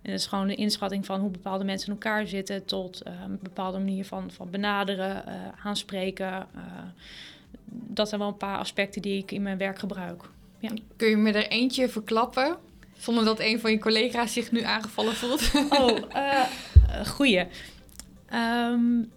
dat 0.01 0.13
is 0.13 0.25
gewoon 0.25 0.49
een 0.49 0.57
inschatting 0.57 1.05
van 1.05 1.19
hoe 1.19 1.31
bepaalde 1.31 1.63
mensen 1.63 1.87
in 1.87 1.93
elkaar 1.93 2.27
zitten... 2.27 2.65
tot 2.65 3.01
een 3.05 3.39
bepaalde 3.41 3.77
manier 3.77 4.05
van, 4.05 4.31
van 4.31 4.49
benaderen, 4.49 5.23
aanspreken 5.63 6.47
dat 7.65 8.07
zijn 8.07 8.21
wel 8.21 8.29
een 8.29 8.37
paar 8.37 8.57
aspecten 8.57 9.01
die 9.01 9.17
ik 9.17 9.31
in 9.31 9.41
mijn 9.41 9.57
werk 9.57 9.79
gebruik. 9.79 10.23
Ja. 10.59 10.69
Kun 10.95 11.07
je 11.07 11.17
me 11.17 11.31
er 11.31 11.47
eentje 11.47 11.89
verklappen? 11.89 12.57
Zonder 12.97 13.25
dat 13.25 13.39
een 13.39 13.59
van 13.59 13.71
je 13.71 13.79
collega's 13.79 14.33
zich 14.33 14.51
nu 14.51 14.61
aangevallen 14.61 15.15
voelt. 15.15 15.51
Oh, 15.69 15.97
goeie. 17.15 17.47
Um, 18.33 19.11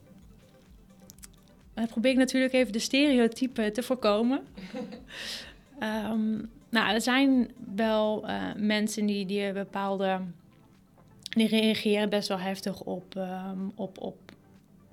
probeer 1.86 2.10
ik 2.10 2.16
natuurlijk 2.16 2.54
even 2.54 2.72
de 2.72 2.78
stereotypen 2.78 3.72
te 3.72 3.82
voorkomen. 3.82 4.46
um, 5.82 6.50
nou, 6.70 6.94
er 6.94 7.00
zijn 7.00 7.50
wel 7.74 8.28
uh, 8.28 8.42
mensen 8.56 9.06
die, 9.06 9.26
die 9.26 9.52
bepaalde... 9.52 10.20
Die 11.28 11.48
reageren 11.48 12.08
best 12.08 12.28
wel 12.28 12.38
heftig 12.38 12.80
op, 12.80 13.14
um, 13.16 13.72
op, 13.74 14.00
op 14.00 14.16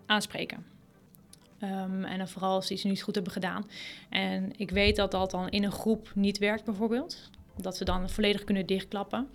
aanspreken. 0.06 0.65
Um, 1.63 2.04
en 2.04 2.18
dan 2.18 2.27
vooral 2.27 2.56
als 2.56 2.68
ze 2.68 2.88
niet 2.88 3.04
goed 3.04 3.15
hebben 3.15 3.34
gedaan. 3.34 3.70
En 4.10 4.51
ik 4.58 4.72
weet 4.72 4.96
dat 4.96 5.12
dat 5.12 5.32
dan 5.32 5.50
in 5.50 5.63
een 5.63 5.72
groep 5.72 6.12
niet 6.15 6.38
werkt, 6.38 6.65
bijvoorbeeld. 6.65 7.30
Dat 7.58 7.77
ze 7.77 7.86
dan 7.86 8.10
volledig 8.10 8.44
kunnen 8.44 8.65
dichtklappen. 8.65 9.30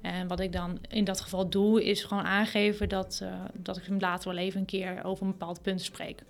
En 0.00 0.28
wat 0.28 0.40
ik 0.40 0.52
dan 0.52 0.78
in 0.88 1.04
dat 1.04 1.20
geval 1.20 1.48
doe, 1.48 1.84
is 1.84 2.04
gewoon 2.04 2.24
aangeven 2.24 2.88
dat, 2.88 3.20
uh, 3.22 3.44
dat 3.52 3.76
ik 3.76 3.84
hem 3.84 3.98
later 3.98 4.34
wel 4.34 4.42
even 4.42 4.60
een 4.60 4.66
keer 4.66 5.04
over 5.04 5.24
een 5.24 5.30
bepaald 5.30 5.62
punt 5.62 5.82
spreek. 5.82 6.22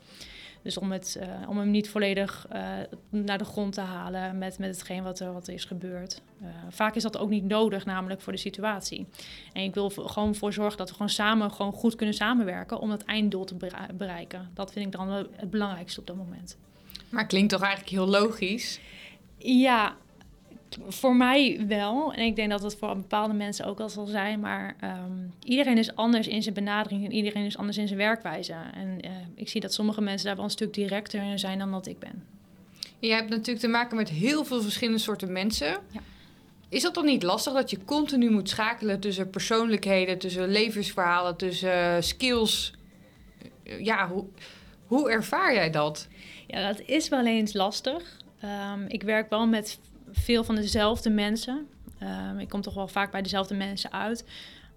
Dus 0.66 0.78
om, 0.78 0.92
het, 0.92 1.18
uh, 1.20 1.48
om 1.48 1.58
hem 1.58 1.70
niet 1.70 1.88
volledig 1.88 2.46
uh, 2.52 2.68
naar 3.08 3.38
de 3.38 3.44
grond 3.44 3.72
te 3.72 3.80
halen 3.80 4.38
met, 4.38 4.58
met 4.58 4.70
hetgeen 4.70 5.02
wat 5.02 5.20
er, 5.20 5.32
wat 5.32 5.46
er 5.46 5.54
is 5.54 5.64
gebeurd. 5.64 6.22
Uh, 6.42 6.48
vaak 6.70 6.94
is 6.94 7.02
dat 7.02 7.18
ook 7.18 7.28
niet 7.28 7.44
nodig, 7.44 7.84
namelijk 7.84 8.20
voor 8.20 8.32
de 8.32 8.38
situatie. 8.38 9.06
En 9.52 9.62
ik 9.62 9.74
wil 9.74 9.92
er 9.96 10.08
gewoon 10.08 10.34
voor 10.34 10.52
zorgen 10.52 10.78
dat 10.78 10.88
we 10.88 10.94
gewoon 10.94 11.10
samen 11.10 11.50
gewoon 11.50 11.72
goed 11.72 11.96
kunnen 11.96 12.14
samenwerken 12.14 12.78
om 12.78 12.88
dat 12.88 13.02
einddoel 13.02 13.44
te 13.44 13.56
bereiken. 13.94 14.50
Dat 14.54 14.72
vind 14.72 14.86
ik 14.86 14.92
dan 14.92 15.08
het 15.10 15.50
belangrijkste 15.50 16.00
op 16.00 16.06
dat 16.06 16.16
moment. 16.16 16.56
Maar 17.08 17.26
klinkt 17.26 17.50
toch 17.50 17.62
eigenlijk 17.62 17.90
heel 17.90 18.06
logisch? 18.06 18.80
Ja, 19.38 19.96
voor 20.88 21.16
mij 21.16 21.64
wel. 21.68 22.12
En 22.12 22.24
ik 22.24 22.36
denk 22.36 22.50
dat 22.50 22.62
het 22.62 22.76
voor 22.76 22.96
bepaalde 22.96 23.34
mensen 23.34 23.64
ook 23.64 23.78
wel 23.78 23.88
zal 23.88 24.06
zijn. 24.06 24.40
Maar 24.40 24.76
um, 24.84 25.32
iedereen 25.44 25.78
is 25.78 25.94
anders 25.94 26.28
in 26.28 26.42
zijn 26.42 26.54
benadering 26.54 27.04
en 27.04 27.12
iedereen 27.12 27.44
is 27.44 27.56
anders 27.56 27.76
in 27.78 27.86
zijn 27.86 27.98
werkwijze. 27.98 28.54
En 28.74 28.98
uh, 29.04 29.10
ik 29.34 29.48
zie 29.48 29.60
dat 29.60 29.74
sommige 29.74 30.00
mensen 30.00 30.26
daar 30.26 30.36
wel 30.36 30.44
een 30.44 30.50
stuk 30.50 30.74
directer 30.74 31.22
in 31.22 31.38
zijn 31.38 31.58
dan 31.58 31.70
dat 31.70 31.86
ik 31.86 31.98
ben. 31.98 32.24
Je 32.98 33.12
hebt 33.12 33.28
natuurlijk 33.28 33.58
te 33.58 33.68
maken 33.68 33.96
met 33.96 34.08
heel 34.08 34.44
veel 34.44 34.62
verschillende 34.62 35.00
soorten 35.00 35.32
mensen. 35.32 35.66
Ja. 35.66 36.00
Is 36.68 36.82
dat 36.82 36.94
dan 36.94 37.04
niet 37.04 37.22
lastig 37.22 37.52
dat 37.52 37.70
je 37.70 37.84
continu 37.84 38.30
moet 38.30 38.48
schakelen 38.48 39.00
tussen 39.00 39.30
persoonlijkheden, 39.30 40.18
tussen 40.18 40.48
levensverhalen, 40.48 41.36
tussen 41.36 41.96
uh, 41.96 41.96
skills? 42.00 42.72
Ja, 43.62 44.08
hoe, 44.08 44.24
hoe 44.86 45.10
ervaar 45.10 45.54
jij 45.54 45.70
dat? 45.70 46.08
Ja, 46.46 46.72
dat 46.72 46.80
is 46.80 47.08
wel 47.08 47.26
eens 47.26 47.52
lastig. 47.52 48.16
Um, 48.44 48.84
ik 48.88 49.02
werk 49.02 49.30
wel 49.30 49.46
met 49.46 49.78
veel 50.20 50.44
van 50.44 50.54
dezelfde 50.54 51.10
mensen. 51.10 51.66
Um, 52.02 52.38
ik 52.38 52.48
kom 52.48 52.60
toch 52.60 52.74
wel 52.74 52.88
vaak 52.88 53.10
bij 53.10 53.22
dezelfde 53.22 53.54
mensen 53.54 53.92
uit. 53.92 54.24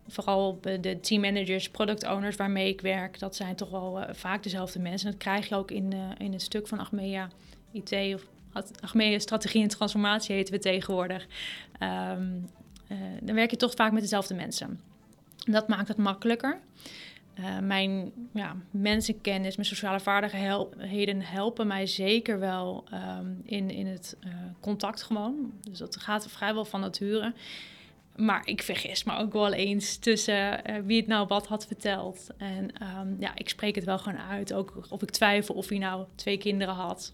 Vooral 0.07 0.59
de 0.61 0.99
teammanagers, 1.01 1.69
product 1.69 2.07
owners 2.07 2.35
waarmee 2.35 2.67
ik 2.67 2.81
werk, 2.81 3.19
dat 3.19 3.35
zijn 3.35 3.55
toch 3.55 3.69
wel 3.69 3.99
uh, 3.99 4.05
vaak 4.11 4.43
dezelfde 4.43 4.79
mensen. 4.79 5.11
Dat 5.11 5.19
krijg 5.19 5.49
je 5.49 5.55
ook 5.55 5.71
in, 5.71 5.93
uh, 5.93 5.99
in 6.17 6.33
het 6.33 6.41
stuk 6.41 6.67
van 6.67 6.79
Achmea 6.79 7.29
IT 7.71 8.13
of 8.13 8.25
Achmea 8.79 9.19
Strategie 9.19 9.61
en 9.61 9.67
Transformatie 9.67 10.35
heten 10.35 10.53
we 10.53 10.59
tegenwoordig. 10.59 11.27
Uh, 11.79 12.11
dan 13.21 13.35
werk 13.35 13.51
je 13.51 13.57
toch 13.57 13.73
vaak 13.75 13.91
met 13.91 14.01
dezelfde 14.01 14.33
mensen. 14.33 14.79
Dat 15.45 15.67
maakt 15.67 15.87
het 15.87 15.97
makkelijker. 15.97 16.59
Uh, 17.39 17.59
mijn 17.59 18.11
ja, 18.33 18.55
mensenkennis, 18.71 19.55
mijn 19.55 19.67
sociale 19.67 19.99
vaardigheden 19.99 21.21
helpen 21.21 21.67
mij 21.67 21.87
zeker 21.87 22.39
wel 22.39 22.83
um, 22.93 23.41
in, 23.43 23.69
in 23.69 23.87
het 23.87 24.17
uh, 24.25 24.33
contact 24.59 25.03
gewoon. 25.03 25.53
Dus 25.69 25.77
dat 25.77 25.95
gaat 25.95 26.27
vrijwel 26.31 26.65
van 26.65 26.79
nature. 26.79 27.33
Maar 28.15 28.47
ik 28.47 28.63
vergis 28.63 29.03
me 29.03 29.17
ook 29.17 29.33
wel 29.33 29.53
eens 29.53 29.97
tussen 29.97 30.69
uh, 30.69 30.75
wie 30.85 30.97
het 30.97 31.07
nou 31.07 31.27
wat 31.27 31.47
had 31.47 31.67
verteld. 31.67 32.27
En 32.37 32.71
um, 32.99 33.15
ja, 33.19 33.31
ik 33.35 33.49
spreek 33.49 33.75
het 33.75 33.83
wel 33.83 33.99
gewoon 33.99 34.19
uit. 34.19 34.53
Ook 34.53 34.85
of 34.89 35.01
ik 35.01 35.09
twijfel 35.09 35.55
of 35.55 35.69
hij 35.69 35.77
nou 35.77 36.05
twee 36.15 36.37
kinderen 36.37 36.73
had. 36.73 37.13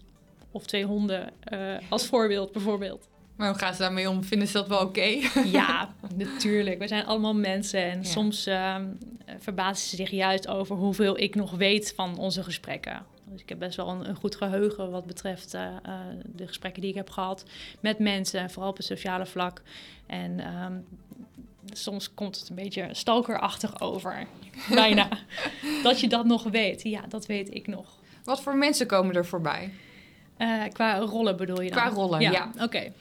Of 0.50 0.66
twee 0.66 0.84
honden 0.84 1.32
als 1.88 2.06
voorbeeld 2.06 2.52
bijvoorbeeld. 2.52 3.08
Maar 3.36 3.48
hoe 3.48 3.58
gaan 3.58 3.74
ze 3.74 3.80
daarmee 3.80 4.10
om? 4.10 4.24
Vinden 4.24 4.48
ze 4.48 4.52
dat 4.52 4.68
wel 4.68 4.78
oké? 4.78 4.86
Okay? 4.88 5.30
Ja, 5.58 5.94
natuurlijk. 6.14 6.78
We 6.78 6.88
zijn 6.88 7.04
allemaal 7.04 7.34
mensen. 7.34 7.82
En 7.82 7.98
ja. 7.98 8.08
soms 8.08 8.46
uh, 8.46 8.76
verbazen 9.38 9.88
ze 9.88 9.96
zich 9.96 10.10
juist 10.10 10.48
over 10.48 10.76
hoeveel 10.76 11.18
ik 11.18 11.34
nog 11.34 11.50
weet 11.50 11.92
van 11.96 12.18
onze 12.18 12.42
gesprekken. 12.42 13.04
Dus 13.24 13.40
ik 13.42 13.48
heb 13.48 13.58
best 13.58 13.76
wel 13.76 13.88
een, 13.88 14.08
een 14.08 14.16
goed 14.16 14.36
geheugen 14.36 14.90
wat 14.90 15.06
betreft 15.06 15.54
uh, 15.54 15.62
uh, 15.62 15.94
de 16.24 16.46
gesprekken 16.46 16.80
die 16.80 16.90
ik 16.90 16.96
heb 16.96 17.10
gehad 17.10 17.44
met 17.80 17.98
mensen. 17.98 18.50
Vooral 18.50 18.70
op 18.70 18.76
het 18.76 18.86
sociale 18.86 19.26
vlak. 19.26 19.62
En 20.06 20.62
um, 20.62 20.84
soms 21.72 22.14
komt 22.14 22.38
het 22.38 22.48
een 22.48 22.54
beetje 22.54 22.88
stalkerachtig 22.92 23.80
over. 23.80 24.26
Bijna. 24.70 25.08
dat 25.82 26.00
je 26.00 26.08
dat 26.08 26.24
nog 26.24 26.42
weet. 26.42 26.82
Ja, 26.82 27.00
dat 27.08 27.26
weet 27.26 27.54
ik 27.54 27.66
nog. 27.66 27.98
Wat 28.24 28.42
voor 28.42 28.56
mensen 28.56 28.86
komen 28.86 29.14
er 29.14 29.26
voorbij? 29.26 29.72
Uh, 30.38 30.64
qua 30.72 30.98
rollen 30.98 31.36
bedoel 31.36 31.60
je 31.60 31.70
dan? 31.70 31.78
Qua 31.78 31.88
rollen, 31.88 32.20
ja. 32.20 32.30
ja. 32.30 32.50
Oké. 32.60 32.92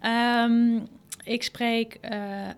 Okay. 0.00 0.44
Um, 0.44 0.88
ik 1.24 1.42
spreek 1.42 1.98
uh, 2.02 2.10
uh, 2.10 2.48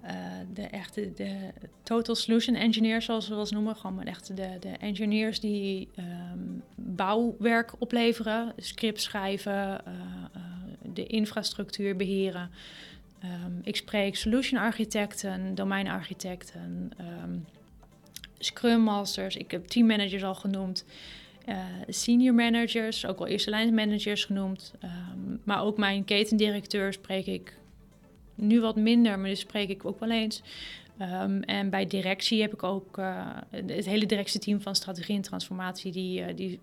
de 0.55 0.63
echte 0.63 1.13
de 1.17 1.37
total 1.83 2.15
solution 2.15 2.57
engineers, 2.57 3.05
zoals 3.05 3.29
we 3.29 3.35
dat 3.35 3.51
noemen. 3.51 3.77
Gewoon 3.77 4.05
echt 4.05 4.37
de, 4.37 4.57
de 4.61 4.69
engineers 4.69 5.41
die 5.41 5.89
um, 5.99 6.63
bouwwerk 6.75 7.73
opleveren, 7.79 8.53
scripts 8.57 9.03
schrijven, 9.03 9.81
de 10.83 11.07
infrastructuur 11.07 11.97
beheren. 11.97 12.51
Um, 13.25 13.61
ik 13.63 13.77
spreek 13.77 14.17
solution 14.17 14.61
architecten, 14.61 15.55
domeinarchitecten, 15.55 16.93
scrum 18.39 18.81
masters. 18.81 19.37
Ik 19.37 19.51
heb 19.51 19.67
team 19.67 19.87
managers 19.87 20.25
al 20.25 20.35
genoemd. 20.35 20.85
Uh, 21.49 21.65
senior 21.89 22.35
managers, 22.35 23.07
ook 23.07 23.19
wel 23.19 23.27
eerste 23.27 23.51
lijn 23.51 23.75
managers 23.75 24.25
genoemd. 24.25 24.73
Um, 24.85 25.41
maar 25.45 25.63
ook 25.63 25.77
mijn 25.77 26.05
ketendirecteur 26.05 26.93
spreek 26.93 27.27
ik 27.27 27.57
nu 28.35 28.61
wat 28.61 28.77
minder, 28.77 29.19
maar 29.19 29.29
dus 29.29 29.41
spreek 29.41 29.69
ik 29.69 29.85
ook 29.85 30.01
wel 30.01 30.11
eens. 30.11 30.43
Um, 31.01 31.43
en 31.43 31.71
bij 31.71 31.87
directie 31.87 32.41
heb 32.41 32.53
ik 32.53 32.63
ook 32.63 32.99
uh, 32.99 33.27
het 33.51 33.87
hele 33.87 34.07
directieteam 34.07 34.61
van 34.61 34.75
strategie 34.75 35.17
en 35.17 35.23
transformatie, 35.23 35.93
die, 35.93 36.21
uh, 36.21 36.37
die 36.37 36.61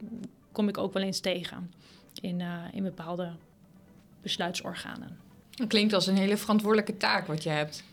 kom 0.51 0.67
ik 0.67 0.77
ook 0.77 0.93
wel 0.93 1.03
eens 1.03 1.19
tegen 1.19 1.71
in, 2.21 2.41
in 2.71 2.83
bepaalde 2.83 3.31
besluitsorganen. 4.21 5.17
Dat 5.49 5.67
klinkt 5.67 5.93
als 5.93 6.07
een 6.07 6.17
hele 6.17 6.37
verantwoordelijke 6.37 6.97
taak 6.97 7.27
wat 7.27 7.43
je 7.43 7.49
hebt. 7.49 7.83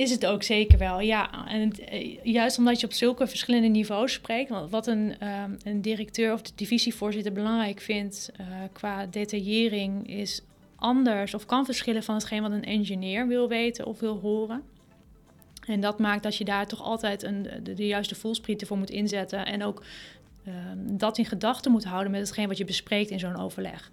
Is 0.00 0.10
het 0.10 0.26
ook 0.26 0.42
zeker 0.42 0.78
wel, 0.78 1.00
ja. 1.00 1.48
En 1.48 1.72
eh, 1.72 2.16
juist 2.22 2.58
omdat 2.58 2.80
je 2.80 2.86
op 2.86 2.92
zulke 2.92 3.26
verschillende 3.26 3.68
niveaus 3.68 4.12
spreekt, 4.12 4.50
wat 4.70 4.86
een, 4.86 5.28
um, 5.28 5.56
een 5.62 5.82
directeur 5.82 6.32
of 6.32 6.42
de 6.42 6.52
divisievoorzitter 6.54 7.32
belangrijk 7.32 7.80
vindt 7.80 8.30
uh, 8.40 8.46
qua 8.72 9.06
detaillering, 9.06 10.08
is 10.08 10.42
anders 10.76 11.34
of 11.34 11.46
kan 11.46 11.64
verschillen 11.64 12.02
van 12.02 12.14
hetgeen 12.14 12.42
wat 12.42 12.50
een 12.50 12.64
engineer 12.64 13.26
wil 13.26 13.48
weten 13.48 13.86
of 13.86 14.00
wil 14.00 14.18
horen. 14.18 14.62
En 15.66 15.80
dat 15.80 15.98
maakt 15.98 16.22
dat 16.22 16.36
je 16.36 16.44
daar 16.44 16.66
toch 16.66 16.82
altijd 16.82 17.22
een, 17.22 17.48
de, 17.62 17.86
juiste 17.86 18.14
voelsprieten 18.14 18.66
voor 18.66 18.78
moet 18.78 18.90
inzetten. 18.90 19.46
En 19.46 19.64
ook 19.64 19.82
um, 20.46 20.98
dat 20.98 21.18
in 21.18 21.26
gedachten 21.26 21.70
moet 21.70 21.84
houden 21.84 22.10
met 22.10 22.20
hetgeen 22.20 22.48
wat 22.48 22.58
je 22.58 22.64
bespreekt 22.64 23.10
in 23.10 23.18
zo'n 23.18 23.40
overleg. 23.40 23.90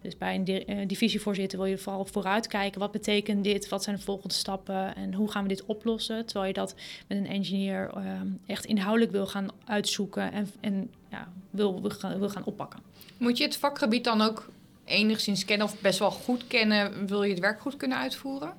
Dus 0.00 0.18
bij 0.18 0.34
een 0.34 0.70
uh, 0.70 0.86
divisievoorzitter 0.86 1.58
wil 1.58 1.66
je 1.66 1.78
vooral 1.78 2.04
vooruitkijken. 2.04 2.80
Wat 2.80 2.92
betekent 2.92 3.44
dit? 3.44 3.68
Wat 3.68 3.82
zijn 3.82 3.96
de 3.96 4.02
volgende 4.02 4.34
stappen? 4.34 4.94
En 4.94 5.14
hoe 5.14 5.30
gaan 5.30 5.42
we 5.42 5.48
dit 5.48 5.64
oplossen? 5.64 6.26
Terwijl 6.26 6.46
je 6.46 6.52
dat 6.52 6.74
met 7.08 7.18
een 7.18 7.26
engineer 7.26 7.90
uh, 7.96 8.20
echt 8.46 8.64
inhoudelijk 8.64 9.12
wil 9.12 9.26
gaan 9.26 9.48
uitzoeken 9.64 10.32
en, 10.32 10.50
en 10.60 10.90
ja, 11.10 11.28
wil, 11.50 11.80
wil, 11.80 11.90
gaan, 11.90 12.18
wil 12.18 12.30
gaan 12.30 12.44
oppakken. 12.44 12.80
Moet 13.16 13.38
je 13.38 13.44
het 13.44 13.56
vakgebied 13.56 14.04
dan 14.04 14.20
ook 14.20 14.48
enigszins 14.84 15.44
kennen 15.44 15.66
of 15.66 15.80
best 15.80 15.98
wel 15.98 16.10
goed 16.10 16.46
kennen? 16.46 17.06
Wil 17.06 17.22
je 17.22 17.30
het 17.30 17.40
werk 17.40 17.60
goed 17.60 17.76
kunnen 17.76 17.98
uitvoeren? 17.98 18.52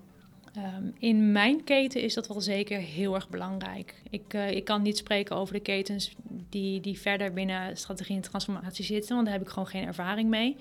Ehm, 0.53 0.83
in 0.99 1.31
mijn 1.31 1.63
keten 1.63 2.01
is 2.01 2.13
dat 2.13 2.27
wel 2.27 2.41
zeker 2.41 2.79
heel 2.79 3.15
erg 3.15 3.29
belangrijk. 3.29 4.01
Ik, 4.09 4.33
uh, 4.33 4.51
ik 4.51 4.63
kan 4.63 4.81
niet 4.81 4.97
spreken 4.97 5.35
over 5.35 5.53
de 5.53 5.59
ketens 5.59 6.11
die, 6.49 6.81
die 6.81 6.99
verder 6.99 7.33
binnen 7.33 7.77
strategie 7.77 8.15
en 8.15 8.21
transformatie 8.21 8.85
zitten, 8.85 9.13
want 9.13 9.25
daar 9.25 9.35
heb 9.35 9.45
ik 9.45 9.49
gewoon 9.49 9.67
geen 9.67 9.85
ervaring 9.85 10.29
mee. 10.29 10.55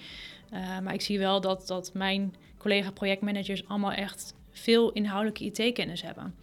Uh, 0.53 0.79
maar 0.79 0.95
ik 0.95 1.01
zie 1.01 1.19
wel 1.19 1.41
dat, 1.41 1.67
dat 1.67 1.91
mijn 1.95 2.35
collega-projectmanagers 2.57 3.69
allemaal 3.69 3.93
echt 3.93 4.35
veel 4.51 4.93
inhoudelijke 4.93 5.45
IT-kennis 5.45 6.03
hebben. 6.03 6.35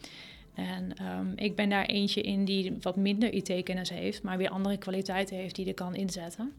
En 0.54 0.94
um, 1.18 1.34
ik 1.36 1.56
ben 1.56 1.70
daar 1.70 1.86
eentje 1.86 2.22
in 2.22 2.46
die 2.46 2.78
wat 2.82 2.96
minder 2.96 3.34
IT-kennis 3.34 3.90
heeft, 3.90 4.24
maar 4.24 4.38
weer 4.38 4.50
andere 4.50 4.78
kwaliteiten 4.78 5.36
heeft 5.36 5.56
die 5.56 5.68
er 5.68 5.74
kan 5.74 5.96
inzetten. 5.96 6.54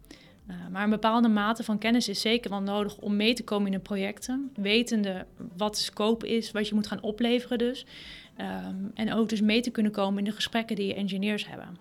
Uh, 0.50 0.57
maar 0.71 0.85
een 0.85 0.91
bepaalde 0.91 1.29
mate 1.29 1.65
van 1.65 1.79
kennis 1.79 2.09
is 2.09 2.21
zeker 2.21 2.50
wel 2.50 2.62
nodig 2.62 2.97
om 2.97 3.17
mee 3.17 3.35
te 3.35 3.45
komen 3.45 3.67
in 3.67 3.73
de 3.73 3.79
projecten. 3.79 4.50
Wetende 4.55 5.26
wat 5.57 5.75
de 5.75 5.83
scope 5.83 6.37
is, 6.37 6.50
wat 6.50 6.69
je 6.69 6.75
moet 6.75 6.87
gaan 6.87 7.03
opleveren 7.03 7.59
dus. 7.59 7.87
Um, 8.41 8.91
en 8.95 9.12
ook 9.12 9.29
dus 9.29 9.41
mee 9.41 9.61
te 9.61 9.71
kunnen 9.71 9.93
komen 9.93 10.19
in 10.19 10.25
de 10.25 10.33
gesprekken 10.33 10.76
die 10.76 10.87
je 10.87 10.95
engineers 10.95 11.49
hebben. 11.49 11.76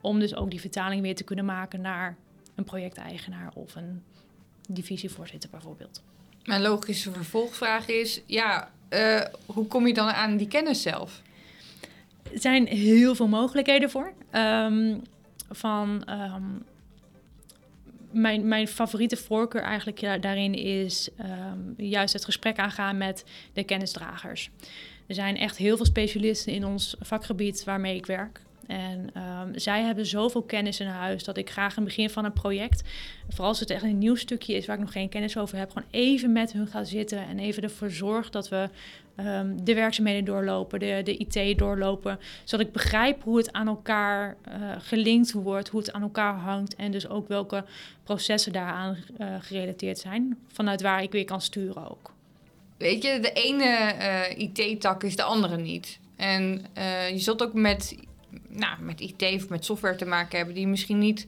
Om 0.00 0.18
dus 0.18 0.34
ook 0.34 0.50
die 0.50 0.60
vertaling 0.60 1.02
weer 1.02 1.14
te 1.14 1.24
kunnen 1.24 1.44
maken 1.44 1.80
naar 1.80 2.16
een 2.54 2.64
projecteigenaar 2.64 3.50
of 3.54 3.74
een 3.74 4.02
divisievoorzitter 4.68 5.50
bijvoorbeeld. 5.50 6.02
Mijn 6.44 6.62
logische 6.62 7.12
vervolgvraag 7.12 7.88
is, 7.88 8.22
ja, 8.26 8.70
uh, 8.90 9.20
hoe 9.46 9.66
kom 9.66 9.86
je 9.86 9.94
dan 9.94 10.08
aan 10.08 10.36
die 10.36 10.48
kennis 10.48 10.82
zelf? 10.82 11.22
Er 12.32 12.40
zijn 12.40 12.66
heel 12.66 13.14
veel 13.14 13.28
mogelijkheden 13.28 13.90
voor. 13.90 14.12
Um, 14.32 15.02
van 15.50 16.02
um, 16.10 16.62
mijn, 18.10 18.48
mijn 18.48 18.68
favoriete 18.68 19.16
voorkeur 19.16 19.62
eigenlijk 19.62 20.22
daarin 20.22 20.54
is 20.54 21.08
um, 21.20 21.74
juist 21.76 22.12
het 22.12 22.24
gesprek 22.24 22.58
aangaan 22.58 22.96
met 22.96 23.24
de 23.52 23.64
kennisdragers. 23.64 24.50
Er 25.06 25.14
zijn 25.14 25.36
echt 25.36 25.56
heel 25.56 25.76
veel 25.76 25.86
specialisten 25.86 26.52
in 26.52 26.64
ons 26.64 26.96
vakgebied 27.00 27.64
waarmee 27.64 27.96
ik 27.96 28.06
werk. 28.06 28.40
En 28.70 29.10
um, 29.16 29.58
zij 29.58 29.82
hebben 29.82 30.06
zoveel 30.06 30.42
kennis 30.42 30.80
in 30.80 30.86
huis 30.86 31.24
dat 31.24 31.36
ik 31.36 31.50
graag 31.50 31.76
in 31.76 31.82
het 31.82 31.84
begin 31.84 32.10
van 32.10 32.24
een 32.24 32.32
project, 32.32 32.82
vooral 33.28 33.48
als 33.48 33.60
het 33.60 33.70
echt 33.70 33.82
een 33.82 33.98
nieuw 33.98 34.14
stukje 34.14 34.54
is 34.54 34.66
waar 34.66 34.76
ik 34.76 34.82
nog 34.82 34.92
geen 34.92 35.08
kennis 35.08 35.36
over 35.36 35.58
heb, 35.58 35.70
gewoon 35.70 35.88
even 35.90 36.32
met 36.32 36.52
hun 36.52 36.66
ga 36.66 36.84
zitten 36.84 37.26
en 37.26 37.38
even 37.38 37.62
ervoor 37.62 37.90
zorg 37.90 38.30
dat 38.30 38.48
we 38.48 38.68
um, 39.16 39.64
de 39.64 39.74
werkzaamheden 39.74 40.24
doorlopen, 40.24 40.78
de, 40.78 41.00
de 41.04 41.16
IT 41.16 41.58
doorlopen, 41.58 42.18
zodat 42.44 42.66
ik 42.66 42.72
begrijp 42.72 43.22
hoe 43.22 43.36
het 43.36 43.52
aan 43.52 43.66
elkaar 43.66 44.36
uh, 44.48 44.54
gelinkt 44.78 45.32
wordt, 45.32 45.68
hoe 45.68 45.80
het 45.80 45.92
aan 45.92 46.02
elkaar 46.02 46.34
hangt 46.34 46.74
en 46.74 46.90
dus 46.90 47.08
ook 47.08 47.28
welke 47.28 47.64
processen 48.04 48.52
daaraan 48.52 48.96
uh, 49.20 49.34
gerelateerd 49.40 49.98
zijn, 49.98 50.38
vanuit 50.52 50.82
waar 50.82 51.02
ik 51.02 51.12
weer 51.12 51.24
kan 51.24 51.40
sturen 51.40 51.90
ook. 51.90 52.12
Weet 52.76 53.02
je, 53.02 53.18
de 53.20 53.32
ene 53.32 53.94
uh, 53.98 54.38
IT-tak 54.38 55.02
is 55.02 55.16
de 55.16 55.22
andere 55.22 55.56
niet. 55.56 55.98
En 56.16 56.66
je 57.12 57.18
zult 57.18 57.42
ook 57.42 57.52
met 57.52 57.96
nou, 58.50 58.82
met 58.82 59.00
IT 59.00 59.22
of 59.22 59.48
met 59.48 59.64
software 59.64 59.96
te 59.96 60.04
maken 60.04 60.36
hebben 60.36 60.54
die 60.54 60.66
misschien 60.66 60.98
niet 60.98 61.26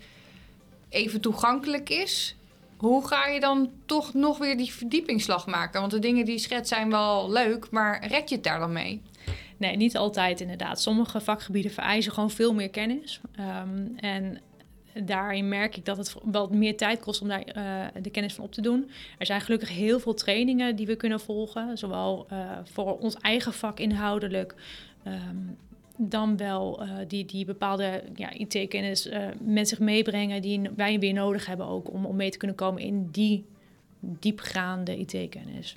even 0.89 1.21
toegankelijk 1.21 1.89
is. 1.89 2.37
Hoe 2.77 3.07
ga 3.07 3.27
je 3.27 3.41
dan 3.41 3.71
toch 3.87 4.15
nog 4.15 4.39
weer 4.39 4.57
die 4.57 4.73
verdiepingsslag 4.73 5.47
maken? 5.47 5.81
Want 5.81 5.93
de 5.93 5.99
dingen 5.99 6.25
die 6.25 6.35
je 6.35 6.41
schet 6.41 6.69
zijn 6.69 6.91
wel 6.91 7.31
leuk, 7.31 7.71
maar 7.71 8.07
red 8.07 8.29
je 8.29 8.35
het 8.35 8.45
daar 8.45 8.59
dan 8.59 8.73
mee? 8.73 9.01
Nee, 9.57 9.77
niet 9.77 9.97
altijd 9.97 10.41
inderdaad. 10.41 10.81
Sommige 10.81 11.21
vakgebieden 11.21 11.71
vereisen 11.71 12.13
gewoon 12.13 12.31
veel 12.31 12.55
meer 12.55 12.71
kennis. 12.71 13.21
Um, 13.41 13.93
en 13.97 14.41
daarin 14.95 15.49
merk 15.49 15.77
ik 15.77 15.85
dat 15.85 15.97
het 15.97 16.15
wel 16.25 16.49
meer 16.49 16.77
tijd 16.77 17.01
kost 17.01 17.21
om 17.21 17.29
daar 17.29 17.57
uh, 17.57 18.03
de 18.03 18.11
kennis 18.11 18.35
van 18.35 18.45
op 18.45 18.53
te 18.53 18.61
doen. 18.61 18.91
Er 19.19 19.27
zijn 19.27 19.41
gelukkig 19.41 19.69
heel 19.69 20.01
veel 20.01 20.15
trainingen 20.15 20.77
die 20.77 20.87
we 20.87 20.97
kunnen 20.97 21.21
volgen, 21.21 21.79
zowel 21.79 22.27
uh, 22.33 22.51
voor 22.65 22.99
ons 22.99 23.15
eigen 23.15 23.53
vak 23.53 23.79
inhoudelijk. 23.79 24.55
Um, 25.07 25.57
dan 26.09 26.37
wel 26.37 26.83
uh, 26.83 26.93
die, 27.09 27.25
die 27.25 27.45
bepaalde 27.45 28.03
ja, 28.15 28.31
IT-kennis 28.33 29.07
uh, 29.07 29.27
met 29.41 29.69
zich 29.69 29.79
meebrengen 29.79 30.43
die 30.43 30.61
wij 30.77 30.99
weer 30.99 31.13
nodig 31.13 31.47
hebben 31.47 31.67
ook 31.67 31.93
om, 31.93 32.07
om 32.07 32.17
mee 32.17 32.31
te 32.31 32.39
kunnen 32.39 32.57
komen 32.57 32.83
in 32.83 33.09
die 33.11 33.45
diepgaande 34.01 34.97
IT-kennis. 34.99 35.77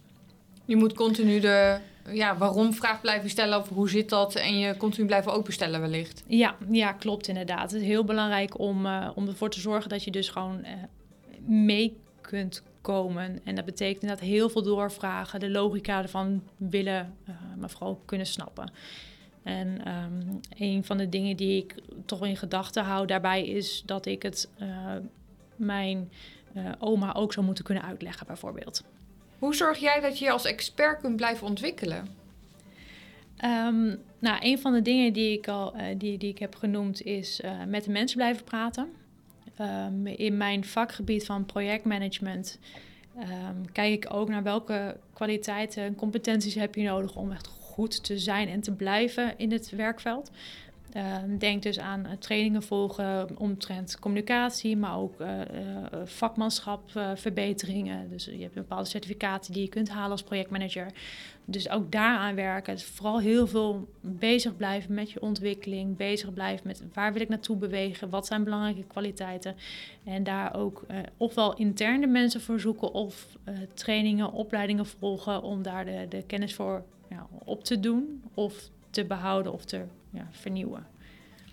Je 0.66 0.76
moet 0.76 0.94
continu 0.94 1.40
de 1.40 1.78
ja, 2.12 2.38
waarom 2.38 2.74
vraag 2.74 3.02
blijven 3.02 3.30
stellen 3.30 3.60
of 3.60 3.70
hoe 3.70 3.90
zit 3.90 4.10
dat 4.10 4.36
en 4.36 4.60
je 4.60 4.78
continu 4.78 5.08
blijven 5.08 5.34
openstellen 5.34 5.82
wellicht. 5.82 6.24
Ja, 6.28 6.56
ja 6.72 6.92
klopt 6.92 7.28
inderdaad. 7.28 7.72
Het 7.72 7.82
is 7.82 7.88
heel 7.88 8.04
belangrijk 8.04 8.60
om, 8.60 8.86
uh, 8.86 9.10
om 9.16 9.28
ervoor 9.28 9.50
te 9.50 9.60
zorgen 9.60 9.90
dat 9.90 10.04
je 10.04 10.12
dus 10.12 10.30
gewoon 10.30 10.66
mee 11.46 11.98
kunt 12.22 12.64
komen. 12.82 13.40
En 13.44 13.56
dat 13.56 13.66
betekent 13.66 14.02
inderdaad 14.02 14.26
heel 14.26 14.50
veel 14.50 14.64
doorvragen, 14.64 15.40
de 15.40 15.50
logica 15.50 16.02
ervan 16.02 16.44
willen, 16.58 17.16
maar 17.58 17.70
vooral 17.70 18.02
kunnen 18.06 18.28
snappen. 18.28 18.72
En 19.46 19.88
um, 19.88 20.40
een 20.58 20.84
van 20.84 20.98
de 20.98 21.10
dingen 21.10 21.36
die 21.38 21.64
ik 21.64 21.76
toch 22.06 22.26
in 22.26 22.38
gedachten 22.38 22.84
hou 22.84 23.08
daarbij 23.08 23.46
is 23.48 23.84
dat 23.86 24.06
ik 24.06 24.24
het 24.24 24.50
uh, 24.62 24.68
mijn 25.56 26.12
uh, 26.56 26.72
oma 26.80 27.14
ook 27.14 27.34
zou 27.34 27.46
moeten 27.46 27.64
kunnen 27.64 27.84
uitleggen, 27.84 28.28
bijvoorbeeld. 28.28 28.84
Hoe 29.40 29.56
zorg 29.56 29.78
jij 29.78 30.00
dat 30.00 30.20
je 30.20 30.26
je 30.26 30.32
als 30.32 30.46
expert 30.46 31.02
kunt 31.02 31.16
blijven 31.16 31.48
ontwikkelen? 31.48 32.08
Um, 33.46 34.00
nou, 34.20 34.38
een 34.40 34.60
van 34.60 34.74
de 34.74 34.82
dingen 34.82 35.14
die 35.14 35.38
ik 35.38 35.48
al 35.48 35.76
uh, 35.76 35.84
die, 35.98 36.18
die 36.18 36.30
ik 36.30 36.40
heb 36.40 36.56
genoemd 36.56 37.02
is 37.02 37.42
met 37.68 37.84
de 37.84 37.92
mensen 37.92 38.18
blijven 38.18 38.44
praten. 38.44 38.90
Um, 39.62 40.08
in 40.08 40.38
mijn 40.38 40.66
vakgebied 40.66 41.26
van 41.26 41.46
projectmanagement 41.46 42.60
kijk 43.72 43.94
ik 43.94 44.14
ook 44.14 44.30
naar 44.30 44.44
welke 44.44 44.98
kwaliteiten 45.14 45.84
en 45.84 45.96
competenties 45.96 46.56
heb 46.56 46.76
je 46.76 46.84
nodig 46.84 47.16
om 47.16 47.32
echt 47.32 47.48
goed 47.76 48.04
te 48.04 48.20
zijn 48.20 48.48
en 48.48 48.62
te 48.62 48.72
blijven 48.72 49.34
in 49.38 49.52
het 49.52 49.70
werkveld. 49.70 50.32
Uh, 50.96 51.16
denk 51.38 51.64
dus 51.64 51.80
aan 51.80 52.06
uh, 52.06 52.12
trainingen 52.20 52.64
volgen 52.64 53.38
omtrent 53.38 54.00
communicatie, 54.00 54.78
maar 54.78 54.98
ook 54.98 55.22
uh, 55.22 55.28
vakmanschapverbeteringen. 56.04 58.10
dus 58.10 58.26
je 58.26 58.42
hebt 58.42 58.54
bepaalde 58.54 58.86
certificaten 58.86 59.54
die 59.54 59.62
je 59.62 59.70
kunt 59.70 59.90
halen 59.90 60.12
als 60.12 60.24
projectmanager. 60.24 60.88
Dus 61.46 61.70
ook 61.70 61.92
daaraan 61.92 62.36
werken. 62.36 62.80
Vooral 62.80 63.20
heel 63.20 63.48
veel 63.48 63.88
bezig 64.02 64.56
blijven 64.56 64.94
met 64.94 65.12
je 65.12 65.22
ontwikkeling. 65.22 65.98
Bezig 65.98 66.34
blijven 66.34 66.68
met 66.68 66.84
waar 66.94 67.14
wil 67.14 67.22
ik 67.22 67.30
naartoe 67.30 67.58
bewegen? 67.58 68.10
Wat 68.10 68.28
zijn 68.28 68.44
belangrijke 68.44 68.84
kwaliteiten? 68.88 69.56
En 70.04 70.24
daar 70.24 70.56
ook 70.56 70.86
ofwel 71.18 71.56
interne 71.56 72.08
mensen 72.08 72.42
voor 72.42 72.60
zoeken 72.60 72.94
of 72.94 73.28
trainingen, 73.74 74.32
opleidingen 74.32 74.86
volgen 74.86 75.42
om 75.42 75.62
daar 75.62 75.86
de, 75.86 76.06
de 76.10 76.24
kennis 76.24 76.56
voor 76.56 76.84
ja, 77.10 77.28
op 77.46 77.64
te 77.64 77.80
doen 77.80 78.24
of 78.34 78.70
te 78.90 79.06
behouden 79.06 79.54
of 79.54 79.66
te 79.66 79.82
ja, 80.10 80.28
vernieuwen. 80.32 80.88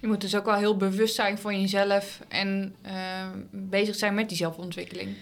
Je 0.01 0.09
moet 0.09 0.21
dus 0.21 0.37
ook 0.37 0.45
wel 0.45 0.55
heel 0.55 0.77
bewust 0.77 1.15
zijn 1.15 1.39
van 1.39 1.61
jezelf 1.61 2.23
en 2.29 2.75
uh, 2.87 3.29
bezig 3.51 3.95
zijn 3.95 4.15
met 4.15 4.29
die 4.29 4.37
zelfontwikkeling. 4.37 5.17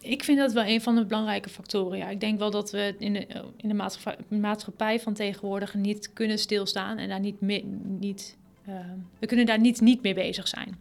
Ik 0.00 0.24
vind 0.24 0.38
dat 0.38 0.52
wel 0.52 0.64
een 0.64 0.80
van 0.80 0.94
de 0.94 1.04
belangrijke 1.04 1.48
factoren. 1.48 1.98
Ja. 1.98 2.08
Ik 2.08 2.20
denk 2.20 2.38
wel 2.38 2.50
dat 2.50 2.70
we 2.70 2.94
in 2.98 3.12
de, 3.12 3.26
in 3.56 3.68
de 3.68 3.74
maatschappij, 3.74 4.38
maatschappij 4.38 5.00
van 5.00 5.14
tegenwoordig 5.14 5.74
niet 5.74 6.12
kunnen 6.12 6.38
stilstaan 6.38 6.98
en 6.98 7.08
daar 7.08 7.20
niet, 7.20 7.40
mee, 7.40 7.64
niet 7.82 8.36
uh, 8.68 8.74
we 9.18 9.26
kunnen 9.26 9.46
daar 9.46 9.60
niet, 9.60 9.80
niet 9.80 10.02
mee 10.02 10.14
bezig 10.14 10.48
zijn. 10.48 10.78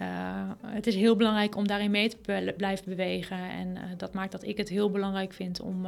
Uh, 0.00 0.50
het 0.66 0.86
is 0.86 0.94
heel 0.94 1.16
belangrijk 1.16 1.56
om 1.56 1.66
daarin 1.66 1.90
mee 1.90 2.08
te 2.08 2.52
blijven 2.56 2.84
bewegen. 2.84 3.38
En 3.50 3.68
uh, 3.68 3.82
dat 3.96 4.14
maakt 4.14 4.32
dat 4.32 4.44
ik 4.44 4.56
het 4.56 4.68
heel 4.68 4.90
belangrijk 4.90 5.32
vind 5.32 5.60
om, 5.60 5.86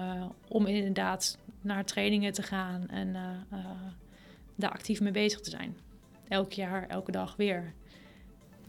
om 0.49 0.67
inderdaad 0.67 1.39
naar 1.61 1.85
trainingen 1.85 2.33
te 2.33 2.42
gaan 2.42 2.88
en 2.88 3.09
uh, 3.09 3.59
uh, 3.59 3.66
daar 4.55 4.71
actief 4.71 5.01
mee 5.01 5.12
bezig 5.12 5.40
te 5.40 5.51
zijn. 5.51 5.77
Elk 6.29 6.53
jaar, 6.53 6.87
elke 6.88 7.11
dag 7.11 7.37
weer. 7.37 7.75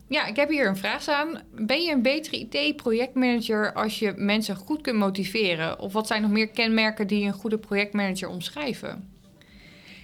Ja, 0.10 0.26
ik 0.26 0.36
heb 0.36 0.50
hier 0.50 0.68
een 0.68 0.78
vraag 0.78 1.02
staan. 1.02 1.42
Ben 1.52 1.82
je 1.82 1.92
een 1.92 2.02
betere 2.02 2.38
IT-projectmanager 2.38 3.74
als 3.74 4.00
je 4.00 4.14
mensen 4.16 4.56
goed 4.56 4.82
kunt 4.82 4.98
motiveren? 4.98 5.80
Of 5.80 5.94
wat 5.94 6.08
zijn 6.08 6.22
nog 6.22 6.32
meer 6.32 6.50
kenmerken 6.50 7.08
die 7.08 7.26
een 7.26 7.34
goede 7.34 7.58
projectmanager 7.58 8.30
omschrijven? 8.30 9.10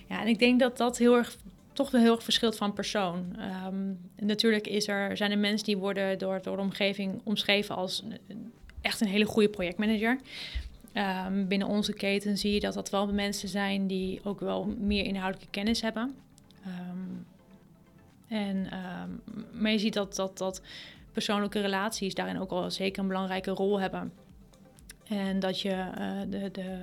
Ja, 0.09 0.21
en 0.21 0.27
ik 0.27 0.39
denk 0.39 0.59
dat 0.59 0.77
dat 0.77 0.97
heel 0.97 1.15
erg 1.15 1.37
toch 1.73 1.91
wel 1.91 2.01
heel 2.01 2.15
erg 2.15 2.23
verschilt 2.23 2.57
van 2.57 2.73
persoon. 2.73 3.35
Um, 3.65 3.99
natuurlijk 4.17 4.67
is 4.67 4.87
er, 4.87 5.17
zijn 5.17 5.31
er 5.31 5.37
mensen 5.37 5.65
die 5.65 5.77
worden 5.77 6.17
door, 6.17 6.41
door 6.41 6.55
de 6.55 6.61
omgeving 6.61 7.21
omschreven 7.23 7.75
als 7.75 8.03
echt 8.81 9.01
een 9.01 9.07
hele 9.07 9.25
goede 9.25 9.49
projectmanager. 9.49 10.19
Um, 10.93 11.47
binnen 11.47 11.67
onze 11.67 11.93
keten 11.93 12.37
zie 12.37 12.53
je 12.53 12.59
dat 12.59 12.73
dat 12.73 12.89
wel 12.89 13.13
mensen 13.13 13.49
zijn 13.49 13.87
die 13.87 14.19
ook 14.23 14.39
wel 14.39 14.75
meer 14.77 15.05
inhoudelijke 15.05 15.51
kennis 15.51 15.81
hebben. 15.81 16.15
Um, 16.67 17.25
en, 18.27 18.57
um, 18.57 19.21
maar 19.61 19.71
je 19.71 19.79
ziet 19.79 19.93
dat, 19.93 20.15
dat, 20.15 20.37
dat 20.37 20.61
persoonlijke 21.11 21.61
relaties 21.61 22.13
daarin 22.13 22.39
ook 22.39 22.51
al 22.51 22.71
zeker 22.71 23.01
een 23.01 23.07
belangrijke 23.07 23.51
rol 23.51 23.79
hebben. 23.79 24.11
En 25.17 25.39
dat 25.39 25.61
je 25.61 25.69
uh, 25.69 26.21
de, 26.29 26.51
de 26.51 26.77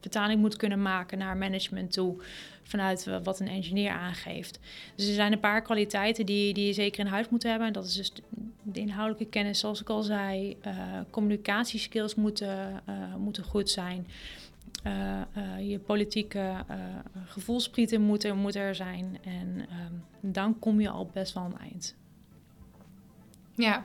vertaling 0.00 0.40
moet 0.40 0.56
kunnen 0.56 0.82
maken 0.82 1.18
naar 1.18 1.36
management 1.36 1.92
toe 1.92 2.22
vanuit 2.62 3.08
wat 3.22 3.40
een 3.40 3.48
engineer 3.48 3.90
aangeeft. 3.90 4.58
Dus 4.94 5.08
er 5.08 5.14
zijn 5.14 5.32
een 5.32 5.40
paar 5.40 5.62
kwaliteiten 5.62 6.26
die, 6.26 6.54
die 6.54 6.66
je 6.66 6.72
zeker 6.72 7.00
in 7.04 7.10
huis 7.10 7.28
moet 7.28 7.42
hebben. 7.42 7.72
Dat 7.72 7.84
is 7.84 7.94
dus 7.94 8.12
de 8.62 8.80
inhoudelijke 8.80 9.28
kennis, 9.28 9.58
zoals 9.58 9.80
ik 9.80 9.88
al 9.88 10.02
zei. 10.02 10.56
Communicatieskills 11.10 12.14
moeten, 12.14 12.82
moeten 13.18 13.44
goed 13.44 13.70
zijn. 13.70 14.06
Je 15.60 15.78
politieke 15.78 16.54
gevoelsprieten 17.24 18.00
moeten, 18.00 18.54
er 18.54 18.74
zijn. 18.74 19.18
En 19.24 19.58
um, 19.58 20.04
dan 20.20 20.58
kom 20.58 20.80
je 20.80 20.88
al 20.88 21.10
best 21.12 21.34
wel 21.34 21.44
een 21.44 21.58
eind. 21.58 21.94
Ja. 23.54 23.84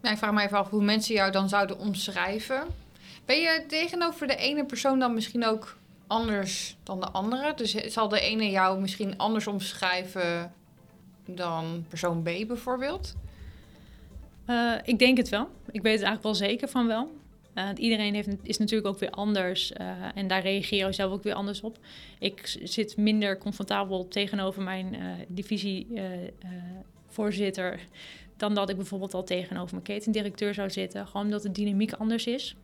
Nou, 0.00 0.14
ik 0.14 0.18
vraag 0.20 0.32
me 0.32 0.42
even 0.42 0.58
af 0.58 0.70
hoe 0.70 0.82
mensen 0.82 1.14
jou 1.14 1.32
dan 1.32 1.48
zouden 1.48 1.78
omschrijven. 1.78 2.66
Ben 3.26 3.40
je 3.40 3.64
tegenover 3.68 4.26
de 4.26 4.36
ene 4.36 4.64
persoon 4.64 4.98
dan 4.98 5.14
misschien 5.14 5.44
ook 5.44 5.76
anders 6.06 6.76
dan 6.82 7.00
de 7.00 7.10
andere? 7.10 7.54
Dus 7.54 7.74
zal 7.74 8.08
de 8.08 8.20
ene 8.20 8.50
jou 8.50 8.80
misschien 8.80 9.18
anders 9.18 9.46
omschrijven 9.46 10.52
dan 11.24 11.84
persoon 11.88 12.22
B 12.22 12.24
bijvoorbeeld? 12.24 13.14
Uh, 14.46 14.72
ik 14.84 14.98
denk 14.98 15.16
het 15.16 15.28
wel. 15.28 15.48
Ik 15.70 15.82
weet 15.82 15.98
het 15.98 16.02
eigenlijk 16.02 16.22
wel 16.22 16.34
zeker 16.34 16.68
van 16.68 16.86
wel. 16.86 17.10
Uh, 17.54 17.68
iedereen 17.76 18.14
heeft, 18.14 18.28
is 18.42 18.58
natuurlijk 18.58 18.88
ook 18.88 18.98
weer 18.98 19.10
anders 19.10 19.72
uh, 19.80 19.86
en 20.14 20.26
daar 20.26 20.42
reageer 20.42 20.86
je 20.86 20.92
zelf 20.92 21.12
ook 21.12 21.22
weer 21.22 21.34
anders 21.34 21.60
op. 21.60 21.78
Ik 22.18 22.58
zit 22.62 22.96
minder 22.96 23.38
comfortabel 23.38 24.08
tegenover 24.08 24.62
mijn 24.62 24.96
divisievoorzitter 25.28 27.80
dan 28.36 28.54
dat 28.54 28.70
ik 28.70 28.76
bijvoorbeeld 28.76 29.14
al 29.14 29.24
tegenover 29.24 29.70
mijn 29.70 29.86
ketendirecteur 29.86 30.54
zou 30.54 30.70
zitten. 30.70 31.06
Gewoon 31.06 31.26
omdat 31.26 31.42
de 31.42 31.52
dynamiek 31.52 31.92
anders 31.92 32.26
is 32.26 32.56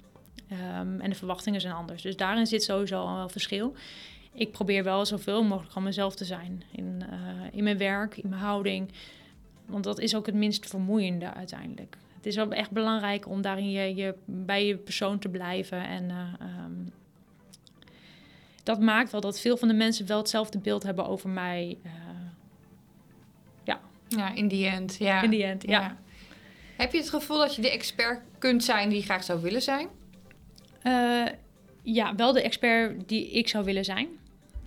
um, 0.50 1.00
en 1.00 1.10
de 1.10 1.16
verwachtingen 1.16 1.60
zijn 1.60 1.74
anders. 1.74 2.02
Dus 2.02 2.16
daarin 2.16 2.46
zit 2.46 2.62
sowieso 2.62 3.00
al 3.00 3.16
wel 3.16 3.28
verschil. 3.28 3.74
Ik 4.32 4.52
probeer 4.52 4.84
wel 4.84 5.06
zoveel 5.06 5.44
mogelijk 5.44 5.72
van 5.72 5.82
mezelf 5.82 6.14
te 6.14 6.24
zijn 6.24 6.62
in, 6.70 7.02
in 7.52 7.64
mijn 7.64 7.78
werk, 7.78 8.16
in 8.16 8.28
mijn 8.28 8.42
houding. 8.42 8.90
Want 9.66 9.84
dat 9.84 9.98
is 9.98 10.14
ook 10.14 10.26
het 10.26 10.34
minst 10.34 10.68
vermoeiende 10.68 11.34
uiteindelijk. 11.34 11.96
Het 12.16 12.26
is 12.26 12.36
wel 12.36 12.52
echt 12.52 12.70
belangrijk 12.70 13.28
om 13.28 13.42
daarin 13.42 13.70
je, 13.70 13.94
je 13.94 14.14
bij 14.24 14.66
je 14.66 14.76
persoon 14.76 15.18
te 15.18 15.28
blijven. 15.28 15.86
En 15.86 16.08
uh, 16.10 16.64
um, 16.64 16.92
dat 18.62 18.80
maakt 18.80 19.10
wel 19.10 19.20
dat 19.20 19.40
veel 19.40 19.56
van 19.56 19.68
de 19.68 19.74
mensen 19.74 20.06
wel 20.06 20.18
hetzelfde 20.18 20.58
beeld 20.58 20.82
hebben 20.82 21.06
over 21.06 21.28
mij. 21.28 21.78
Uh, 21.84 21.92
ja. 23.64 23.80
Ja, 24.08 24.34
in 24.34 24.48
die 24.48 24.66
end. 24.66 24.96
Ja. 24.98 25.22
In 25.22 25.30
die 25.30 25.44
end, 25.44 25.62
ja. 25.62 25.80
ja. 25.80 25.96
Heb 26.76 26.92
je 26.92 26.98
het 26.98 27.10
gevoel 27.10 27.38
dat 27.38 27.54
je 27.54 27.62
de 27.62 27.70
expert 27.70 28.20
kunt 28.38 28.64
zijn 28.64 28.88
die 28.88 28.98
je 28.98 29.04
graag 29.04 29.24
zou 29.24 29.40
willen 29.40 29.62
zijn? 29.62 29.88
Uh, 30.86 31.26
ja, 31.82 32.14
wel 32.14 32.32
de 32.32 32.42
expert 32.42 33.08
die 33.08 33.30
ik 33.30 33.48
zou 33.48 33.64
willen 33.64 33.84
zijn. 33.84 34.08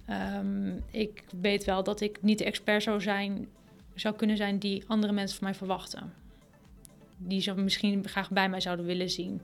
Um, 0.09 0.83
ik 0.91 1.23
weet 1.41 1.63
wel 1.63 1.83
dat 1.83 2.01
ik 2.01 2.17
niet 2.21 2.37
de 2.37 2.45
expert 2.45 2.83
zou 2.83 3.01
zijn 3.01 3.47
zou 3.95 4.15
kunnen 4.15 4.37
zijn 4.37 4.59
die 4.59 4.83
andere 4.87 5.13
mensen 5.13 5.37
van 5.37 5.47
mij 5.47 5.55
verwachten. 5.55 6.13
Die 7.17 7.41
ze 7.41 7.53
misschien 7.53 8.07
graag 8.07 8.31
bij 8.31 8.49
mij 8.49 8.61
zouden 8.61 8.85
willen 8.85 9.09
zien. 9.09 9.41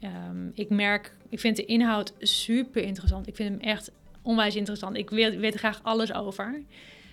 Um, 0.00 0.50
ik 0.54 0.68
merk, 0.70 1.14
ik 1.28 1.40
vind 1.40 1.56
de 1.56 1.64
inhoud 1.64 2.12
super 2.18 2.82
interessant. 2.82 3.26
Ik 3.26 3.36
vind 3.36 3.48
hem 3.48 3.60
echt 3.60 3.90
onwijs 4.22 4.56
interessant. 4.56 4.96
Ik 4.96 5.10
weet, 5.10 5.36
weet 5.36 5.52
er 5.52 5.58
graag 5.58 5.80
alles 5.82 6.12
over. 6.12 6.62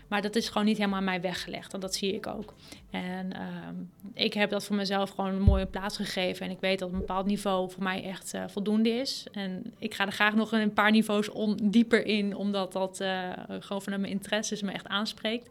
Maar 0.07 0.21
dat 0.21 0.35
is 0.35 0.47
gewoon 0.47 0.65
niet 0.65 0.77
helemaal 0.77 0.97
aan 0.97 1.05
mij 1.05 1.21
weggelegd. 1.21 1.73
En 1.73 1.79
dat 1.79 1.95
zie 1.95 2.13
ik 2.13 2.27
ook. 2.27 2.53
En 2.89 3.41
um, 3.67 3.91
ik 4.13 4.33
heb 4.33 4.49
dat 4.49 4.65
voor 4.65 4.75
mezelf 4.75 5.09
gewoon 5.09 5.33
een 5.33 5.41
mooie 5.41 5.65
plaats 5.65 5.95
gegeven. 5.95 6.45
En 6.45 6.51
ik 6.51 6.59
weet 6.59 6.79
dat 6.79 6.91
een 6.91 6.97
bepaald 6.97 7.25
niveau 7.25 7.71
voor 7.71 7.83
mij 7.83 8.03
echt 8.03 8.33
uh, 8.33 8.43
voldoende 8.47 8.89
is. 8.89 9.27
En 9.31 9.73
ik 9.79 9.93
ga 9.93 10.05
er 10.05 10.11
graag 10.11 10.35
nog 10.35 10.51
een 10.51 10.73
paar 10.73 10.91
niveaus 10.91 11.29
dieper 11.63 12.05
in, 12.05 12.35
omdat 12.35 12.71
dat 12.71 13.01
uh, 13.01 13.29
gewoon 13.47 13.81
vanuit 13.81 14.01
mijn 14.01 14.13
interesses 14.13 14.61
me 14.61 14.71
echt 14.71 14.87
aanspreekt. 14.87 15.49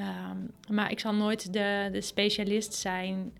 Um, 0.00 0.50
maar 0.74 0.90
ik 0.90 1.00
zal 1.00 1.14
nooit 1.14 1.52
de, 1.52 1.88
de 1.92 2.00
specialist 2.00 2.74
zijn, 2.74 3.14
in 3.14 3.32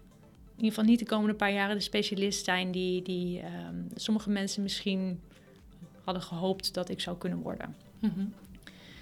ieder 0.56 0.68
geval 0.68 0.84
niet 0.84 0.98
de 0.98 1.04
komende 1.04 1.34
paar 1.34 1.52
jaren 1.52 1.76
de 1.76 1.82
specialist 1.82 2.44
zijn 2.44 2.72
die, 2.72 3.02
die 3.02 3.42
um, 3.42 3.88
sommige 3.94 4.30
mensen 4.30 4.62
misschien 4.62 5.20
hadden 6.04 6.22
gehoopt 6.22 6.74
dat 6.74 6.88
ik 6.88 7.00
zou 7.00 7.18
kunnen 7.18 7.38
worden. 7.38 7.76
Mm. 7.98 8.34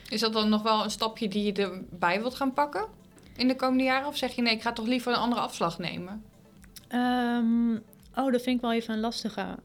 Is 0.08 0.20
dat 0.20 0.32
dan 0.32 0.48
nog 0.48 0.62
wel 0.62 0.84
een 0.84 0.90
stapje 0.90 1.28
die 1.28 1.44
je 1.44 1.52
erbij 1.52 2.20
wilt 2.20 2.34
gaan 2.34 2.52
pakken 2.52 2.84
in 3.36 3.48
de 3.48 3.56
komende 3.56 3.84
jaren? 3.84 4.08
Of 4.08 4.16
zeg 4.16 4.34
je 4.34 4.42
nee, 4.42 4.54
ik 4.54 4.62
ga 4.62 4.72
toch 4.72 4.86
liever 4.86 5.12
een 5.12 5.18
andere 5.18 5.40
afslag 5.40 5.78
nemen? 5.78 6.24
Um, 6.94 7.82
oh, 8.14 8.32
dat 8.32 8.42
vind 8.42 8.56
ik 8.56 8.60
wel 8.60 8.72
even 8.72 8.94
een 8.94 9.00
lastige. 9.00 9.58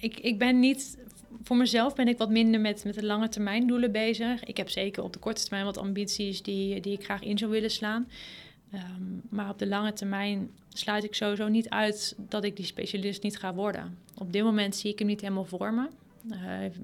ik, 0.00 0.20
ik 0.20 0.38
ben 0.38 0.58
niet 0.58 0.98
voor 1.46 1.56
mezelf 1.56 1.94
ben 1.94 2.08
ik 2.08 2.18
wat 2.18 2.30
minder 2.30 2.60
met, 2.60 2.84
met 2.84 2.94
de 2.94 3.04
lange 3.04 3.28
termijn 3.28 3.66
doelen 3.66 3.92
bezig. 3.92 4.44
Ik 4.44 4.56
heb 4.56 4.70
zeker 4.70 5.02
op 5.02 5.12
de 5.12 5.18
korte 5.18 5.42
termijn 5.42 5.64
wat 5.64 5.78
ambities 5.78 6.42
die, 6.42 6.80
die 6.80 6.92
ik 6.92 7.04
graag 7.04 7.22
in 7.22 7.38
zou 7.38 7.50
willen 7.50 7.70
slaan. 7.70 8.08
Um, 8.74 9.22
maar 9.28 9.50
op 9.50 9.58
de 9.58 9.66
lange 9.66 9.92
termijn 9.92 10.50
sluit 10.68 11.04
ik 11.04 11.14
sowieso 11.14 11.48
niet 11.48 11.68
uit 11.68 12.14
dat 12.18 12.44
ik 12.44 12.56
die 12.56 12.64
specialist 12.64 13.22
niet 13.22 13.38
ga 13.38 13.54
worden. 13.54 13.98
Op 14.14 14.32
dit 14.32 14.42
moment 14.42 14.76
zie 14.76 14.92
ik 14.92 14.98
hem 14.98 15.08
niet 15.08 15.20
helemaal 15.20 15.44
voor 15.44 15.74
me. 15.74 15.88
Uh, 16.30 16.38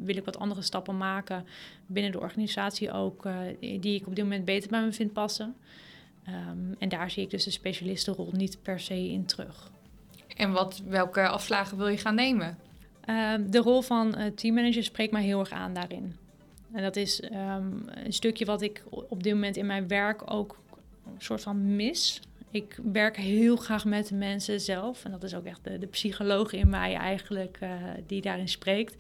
wil 0.05 0.17
ik 0.17 0.25
wat 0.25 0.39
andere 0.39 0.63
stappen 0.63 0.97
maken 0.97 1.47
binnen 1.87 2.13
de 2.13 2.21
organisatie 2.21 2.93
ook, 2.93 3.27
uh, 3.27 3.39
die 3.59 3.95
ik 3.95 4.07
op 4.07 4.15
dit 4.15 4.25
moment 4.25 4.45
beter 4.45 4.71
bij 4.71 4.85
me 4.85 4.93
vind 4.93 5.13
passen. 5.13 5.55
Um, 6.29 6.75
en 6.79 6.89
daar 6.89 7.11
zie 7.11 7.23
ik 7.23 7.31
dus 7.31 7.45
de 7.45 7.51
specialistenrol 7.51 8.31
niet 8.33 8.63
per 8.63 8.81
se 8.81 9.09
in 9.09 9.25
terug. 9.25 9.71
En 10.37 10.53
wat, 10.53 10.83
welke 10.87 11.29
afslagen 11.29 11.77
wil 11.77 11.89
je 11.89 11.97
gaan 11.97 12.15
nemen? 12.15 12.59
Um, 13.09 13.51
de 13.51 13.59
rol 13.59 13.83
van 13.83 14.19
uh, 14.19 14.27
teammanager 14.27 14.85
spreekt 14.85 15.13
mij 15.13 15.23
heel 15.23 15.41
erg 15.41 15.51
aan 15.51 15.75
daarin. 15.75 16.17
En 16.73 16.83
dat 16.83 16.97
is 16.97 17.23
um, 17.23 17.85
een 17.87 18.13
stukje 18.13 18.45
wat 18.45 18.63
ik 18.63 18.83
op 18.91 19.23
dit 19.23 19.33
moment 19.35 19.57
in 19.57 19.67
mijn 19.67 19.89
werk 19.89 20.31
ook 20.31 20.59
een 21.07 21.13
soort 21.19 21.43
van 21.43 21.77
mis. 21.77 22.21
Ik 22.53 22.79
werk 22.93 23.17
heel 23.17 23.57
graag 23.57 23.85
met 23.85 24.09
de 24.09 24.15
mensen 24.15 24.61
zelf. 24.61 25.05
En 25.05 25.11
dat 25.11 25.23
is 25.23 25.35
ook 25.35 25.45
echt 25.45 25.65
de, 25.65 25.87
psycholoog 25.87 26.53
in 26.53 26.69
mij 26.69 26.95
eigenlijk 26.95 27.59
uh, 27.63 27.71
die 28.07 28.21
daarin 28.21 28.49
spreekt. 28.49 28.97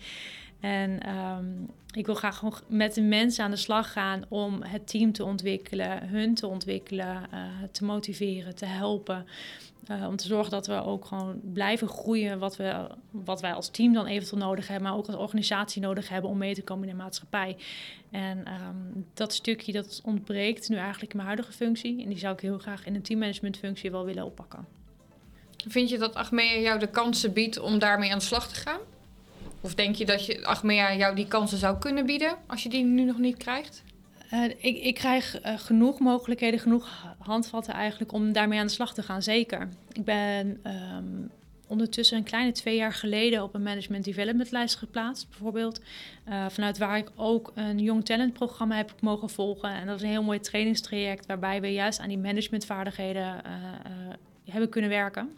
En 0.62 1.16
um, 1.16 1.70
ik 1.92 2.06
wil 2.06 2.14
graag 2.14 2.36
gewoon 2.36 2.54
met 2.66 2.94
de 2.94 3.02
mensen 3.02 3.44
aan 3.44 3.50
de 3.50 3.56
slag 3.56 3.92
gaan 3.92 4.24
om 4.28 4.62
het 4.62 4.88
team 4.88 5.12
te 5.12 5.24
ontwikkelen, 5.24 6.08
hun 6.08 6.34
te 6.34 6.46
ontwikkelen, 6.46 7.28
uh, 7.34 7.40
te 7.72 7.84
motiveren, 7.84 8.54
te 8.54 8.66
helpen. 8.66 9.26
Uh, 9.90 10.06
om 10.08 10.16
te 10.16 10.26
zorgen 10.26 10.50
dat 10.50 10.66
we 10.66 10.84
ook 10.84 11.04
gewoon 11.04 11.40
blijven 11.52 11.88
groeien 11.88 12.38
wat, 12.38 12.56
we, 12.56 12.86
wat 13.10 13.40
wij 13.40 13.52
als 13.52 13.70
team 13.70 13.92
dan 13.92 14.06
eventueel 14.06 14.40
nodig 14.40 14.68
hebben, 14.68 14.88
maar 14.88 14.98
ook 14.98 15.06
als 15.06 15.16
organisatie 15.16 15.82
nodig 15.82 16.08
hebben 16.08 16.30
om 16.30 16.38
mee 16.38 16.54
te 16.54 16.62
komen 16.62 16.88
in 16.88 16.96
de 16.96 17.02
maatschappij. 17.02 17.56
En 18.10 18.38
um, 18.38 19.06
dat 19.14 19.32
stukje 19.32 19.72
dat 19.72 20.00
ontbreekt 20.04 20.68
nu 20.68 20.76
eigenlijk 20.76 21.10
in 21.10 21.16
mijn 21.16 21.28
huidige 21.28 21.52
functie. 21.52 22.02
En 22.02 22.08
die 22.08 22.18
zou 22.18 22.34
ik 22.34 22.40
heel 22.40 22.58
graag 22.58 22.86
in 22.86 22.94
een 22.94 23.02
teammanagementfunctie 23.02 23.90
wel 23.90 24.04
willen 24.04 24.24
oppakken. 24.24 24.66
Vind 25.68 25.88
je 25.88 25.98
dat 25.98 26.14
Achmea 26.14 26.58
jou 26.58 26.78
de 26.78 26.90
kansen 26.90 27.32
biedt 27.32 27.58
om 27.58 27.78
daarmee 27.78 28.12
aan 28.12 28.18
de 28.18 28.24
slag 28.24 28.48
te 28.48 28.54
gaan? 28.54 28.80
Of 29.62 29.74
denk 29.74 29.94
je 29.94 30.04
dat 30.04 30.26
je 30.26 30.46
Achmea 30.46 30.94
jou 30.94 31.14
die 31.14 31.28
kansen 31.28 31.58
zou 31.58 31.78
kunnen 31.78 32.06
bieden 32.06 32.36
als 32.46 32.62
je 32.62 32.68
die 32.68 32.84
nu 32.84 33.04
nog 33.04 33.18
niet 33.18 33.36
krijgt? 33.36 33.82
Uh, 34.32 34.44
ik, 34.44 34.82
ik, 34.82 34.94
krijg 34.94 35.44
uh, 35.44 35.58
genoeg 35.58 35.98
mogelijkheden, 35.98 36.60
genoeg 36.60 37.14
handvatten 37.18 37.74
eigenlijk 37.74 38.12
om 38.12 38.32
daarmee 38.32 38.58
aan 38.58 38.66
de 38.66 38.72
slag 38.72 38.94
te 38.94 39.02
gaan, 39.02 39.22
zeker. 39.22 39.68
Ik 39.92 40.04
ben 40.04 40.60
um, 40.96 41.30
ondertussen 41.66 42.16
een 42.16 42.24
kleine 42.24 42.52
twee 42.52 42.76
jaar 42.76 42.92
geleden 42.92 43.42
op 43.42 43.54
een 43.54 43.62
management 43.62 44.04
development 44.04 44.50
lijst 44.50 44.76
geplaatst, 44.76 45.28
bijvoorbeeld. 45.28 45.80
Uh, 46.28 46.46
vanuit 46.48 46.78
waar 46.78 46.96
ik 46.96 47.10
ook 47.16 47.52
een 47.54 47.78
Young 47.78 48.04
Talent 48.04 48.32
programma 48.32 48.76
heb 48.76 48.94
mogen 49.00 49.30
volgen. 49.30 49.70
En 49.70 49.86
dat 49.86 49.96
is 49.96 50.02
een 50.02 50.08
heel 50.08 50.22
mooi 50.22 50.40
trainingstraject 50.40 51.26
waarbij 51.26 51.60
we 51.60 51.72
juist 51.72 52.00
aan 52.00 52.08
die 52.08 52.18
managementvaardigheden 52.18 53.42
hebben 54.44 54.68
kunnen 54.68 54.90
werken. 54.90 55.30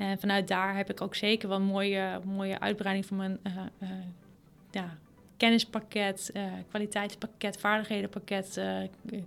En 0.00 0.18
vanuit 0.18 0.48
daar 0.48 0.76
heb 0.76 0.90
ik 0.90 1.00
ook 1.00 1.14
zeker 1.14 1.48
wel 1.48 1.58
een 1.58 1.64
mooie, 1.64 2.20
mooie 2.24 2.60
uitbreiding 2.60 3.06
van 3.06 3.16
mijn 3.16 3.40
ja, 4.70 4.98
kennispakket, 5.36 6.30
uh, 6.34 6.42
kwaliteitspakket, 6.68 7.58
vaardighedenpakket 7.58 8.60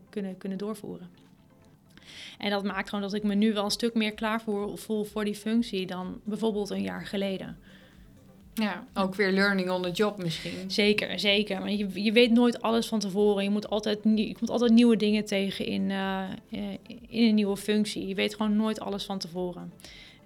kunnen, 0.09 0.37
kunnen 0.37 0.57
doorvoeren. 0.57 1.09
En 2.37 2.49
dat 2.49 2.63
maakt 2.63 2.89
gewoon 2.89 3.03
dat 3.03 3.13
ik 3.13 3.23
me 3.23 3.35
nu 3.35 3.53
wel 3.53 3.63
een 3.63 3.71
stuk 3.71 3.93
meer 3.93 4.13
klaar 4.13 4.41
voel, 4.41 4.75
voel 4.77 5.03
voor 5.03 5.25
die 5.25 5.35
functie 5.35 5.85
dan 5.85 6.19
bijvoorbeeld 6.23 6.69
een 6.69 6.81
jaar 6.81 7.05
geleden. 7.05 7.57
Ja, 8.53 8.87
ook 8.93 9.15
weer 9.15 9.31
learning 9.31 9.69
on 9.69 9.81
the 9.81 9.91
job 9.91 10.23
misschien. 10.23 10.71
Zeker, 10.71 11.19
zeker. 11.19 11.59
Maar 11.59 11.71
je, 11.71 12.03
je 12.03 12.11
weet 12.11 12.31
nooit 12.31 12.61
alles 12.61 12.87
van 12.87 12.99
tevoren. 12.99 13.43
Je 13.43 13.49
moet 13.49 13.69
altijd, 13.69 13.99
je 14.03 14.35
moet 14.39 14.49
altijd 14.49 14.71
nieuwe 14.71 14.95
dingen 14.95 15.25
tegen 15.25 15.65
in, 15.65 15.89
uh, 15.89 16.29
in 17.07 17.27
een 17.27 17.35
nieuwe 17.35 17.57
functie. 17.57 18.07
Je 18.07 18.15
weet 18.15 18.35
gewoon 18.35 18.55
nooit 18.55 18.79
alles 18.79 19.03
van 19.03 19.19
tevoren. 19.19 19.73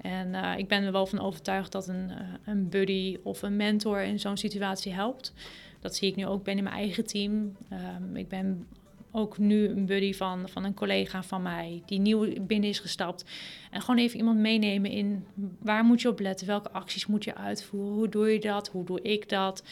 En 0.08 0.34
uh, 0.34 0.54
ik 0.58 0.68
ben 0.68 0.84
er 0.84 0.92
wel 0.92 1.06
van 1.06 1.20
overtuigd 1.20 1.72
dat 1.72 1.88
een, 1.88 2.12
een 2.46 2.70
buddy 2.70 3.18
of 3.24 3.42
een 3.42 3.56
mentor 3.56 4.02
in 4.02 4.20
zo'n 4.20 4.38
situatie 4.38 4.94
helpt. 4.94 5.34
Dat 5.80 5.96
zie 5.96 6.10
ik 6.10 6.16
nu 6.16 6.26
ook 6.26 6.44
binnen 6.44 6.64
mijn 6.64 6.76
eigen 6.76 7.06
team. 7.06 7.56
Um, 7.74 8.16
ik 8.16 8.28
ben 8.28 8.68
ook 9.12 9.38
nu 9.38 9.68
een 9.68 9.86
buddy 9.86 10.14
van, 10.14 10.50
van 10.50 10.64
een 10.64 10.74
collega 10.74 11.24
van 11.24 11.42
mij 11.42 11.82
die 11.86 12.00
nieuw 12.00 12.34
binnen 12.42 12.70
is 12.70 12.80
gestapt. 12.80 13.26
En 13.72 13.82
gewoon 13.82 14.00
even 14.00 14.18
iemand 14.18 14.40
meenemen 14.40 14.92
in 14.92 15.26
waar 15.60 15.84
moet 15.84 16.02
je 16.02 16.10
op 16.10 16.20
letten, 16.20 16.48
welke 16.48 16.72
acties 16.72 17.06
moet 17.06 17.24
je 17.24 17.36
uitvoeren, 17.36 17.94
hoe 17.94 18.10
doe 18.10 18.32
je 18.32 18.40
dat, 18.40 18.68
hoe 18.68 18.86
doe 18.86 19.02
ik 19.02 19.30
dat. 19.30 19.64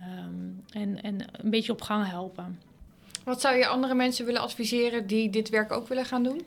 Um, 0.00 0.62
en, 0.70 1.02
en 1.02 1.24
een 1.32 1.50
beetje 1.50 1.72
op 1.72 1.82
gang 1.82 2.06
helpen. 2.06 2.58
Wat 3.24 3.40
zou 3.40 3.56
je 3.56 3.66
andere 3.66 3.94
mensen 3.94 4.26
willen 4.26 4.40
adviseren 4.40 5.06
die 5.06 5.30
dit 5.30 5.48
werk 5.48 5.72
ook 5.72 5.88
willen 5.88 6.04
gaan 6.04 6.22
doen? 6.22 6.42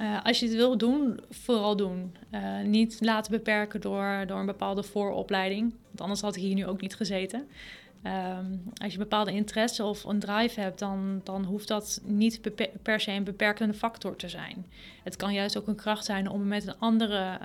Uh, 0.00 0.24
als 0.24 0.40
je 0.40 0.46
het 0.46 0.54
wil 0.54 0.78
doen, 0.78 1.20
vooral 1.30 1.76
doen. 1.76 2.16
Uh, 2.34 2.60
niet 2.60 2.98
laten 3.00 3.32
beperken 3.32 3.80
door, 3.80 4.24
door 4.26 4.38
een 4.38 4.46
bepaalde 4.46 4.82
vooropleiding. 4.82 5.74
Want 5.86 6.00
anders 6.00 6.20
had 6.20 6.36
ik 6.36 6.42
hier 6.42 6.54
nu 6.54 6.66
ook 6.66 6.80
niet 6.80 6.94
gezeten. 6.94 7.48
Um, 8.04 8.62
als 8.82 8.92
je 8.92 8.98
bepaalde 8.98 9.32
interesse 9.32 9.84
of 9.84 10.04
een 10.04 10.18
drive 10.18 10.60
hebt, 10.60 10.78
dan, 10.78 11.20
dan 11.24 11.44
hoeft 11.44 11.68
dat 11.68 12.00
niet 12.04 12.40
per 12.82 13.00
se 13.00 13.10
een 13.10 13.24
beperkende 13.24 13.74
factor 13.74 14.16
te 14.16 14.28
zijn. 14.28 14.66
Het 15.04 15.16
kan 15.16 15.32
juist 15.32 15.58
ook 15.58 15.66
een 15.66 15.74
kracht 15.74 16.04
zijn 16.04 16.28
om 16.28 16.46
met 16.46 16.66
een 16.66 16.78
andere 16.78 17.38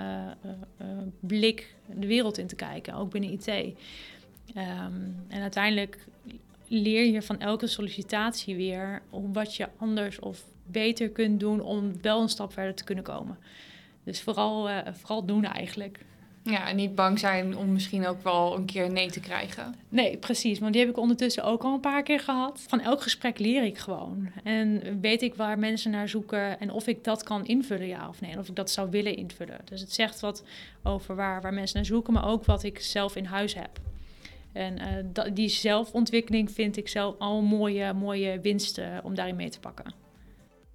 uh, 0.45 0.87
blik 1.19 1.75
de 1.95 2.07
wereld 2.07 2.37
in 2.37 2.47
te 2.47 2.55
kijken, 2.55 2.93
ook 2.93 3.11
binnen 3.11 3.31
IT. 3.31 3.47
Um, 3.47 3.75
en 5.27 5.41
uiteindelijk 5.41 6.05
leer 6.67 7.05
je 7.05 7.21
van 7.21 7.39
elke 7.39 7.67
sollicitatie 7.67 8.55
weer 8.55 9.01
wat 9.09 9.55
je 9.55 9.69
anders 9.77 10.19
of 10.19 10.43
beter 10.65 11.09
kunt 11.09 11.39
doen 11.39 11.61
om 11.61 12.01
wel 12.01 12.21
een 12.21 12.29
stap 12.29 12.53
verder 12.53 12.75
te 12.75 12.83
kunnen 12.83 13.03
komen. 13.03 13.37
Dus 14.03 14.21
vooral, 14.21 14.69
uh, 14.69 14.77
vooral 14.91 15.25
doen 15.25 15.45
eigenlijk. 15.45 15.99
Ja, 16.43 16.67
en 16.67 16.75
niet 16.75 16.95
bang 16.95 17.19
zijn 17.19 17.57
om 17.57 17.71
misschien 17.71 18.07
ook 18.07 18.23
wel 18.23 18.55
een 18.55 18.65
keer 18.65 18.91
nee 18.91 19.11
te 19.11 19.19
krijgen. 19.19 19.75
Nee, 19.89 20.17
precies. 20.17 20.59
Want 20.59 20.73
die 20.73 20.81
heb 20.81 20.91
ik 20.91 20.97
ondertussen 20.97 21.43
ook 21.43 21.63
al 21.63 21.73
een 21.73 21.79
paar 21.79 22.03
keer 22.03 22.19
gehad. 22.19 22.65
Van 22.67 22.79
elk 22.79 23.01
gesprek 23.01 23.39
leer 23.39 23.63
ik 23.63 23.77
gewoon. 23.77 24.29
En 24.43 24.99
weet 25.01 25.21
ik 25.21 25.35
waar 25.35 25.59
mensen 25.59 25.91
naar 25.91 26.09
zoeken 26.09 26.59
en 26.59 26.71
of 26.71 26.87
ik 26.87 27.03
dat 27.03 27.23
kan 27.23 27.45
invullen, 27.45 27.87
ja 27.87 28.09
of 28.09 28.21
nee. 28.21 28.31
En 28.31 28.39
of 28.39 28.47
ik 28.47 28.55
dat 28.55 28.71
zou 28.71 28.89
willen 28.89 29.15
invullen. 29.15 29.59
Dus 29.65 29.81
het 29.81 29.93
zegt 29.93 30.19
wat 30.19 30.43
over 30.83 31.15
waar, 31.15 31.41
waar 31.41 31.53
mensen 31.53 31.75
naar 31.75 31.85
zoeken, 31.85 32.13
maar 32.13 32.27
ook 32.27 32.45
wat 32.45 32.63
ik 32.63 32.79
zelf 32.79 33.15
in 33.15 33.25
huis 33.25 33.53
heb. 33.53 33.79
En 34.51 34.77
uh, 35.17 35.25
die 35.33 35.49
zelfontwikkeling 35.49 36.51
vind 36.51 36.77
ik 36.77 36.87
zelf 36.87 37.15
al 37.19 37.41
mooie, 37.41 37.93
mooie 37.93 38.39
winst 38.39 38.77
uh, 38.77 38.85
om 39.03 39.15
daarin 39.15 39.35
mee 39.35 39.49
te 39.49 39.59
pakken. 39.59 40.02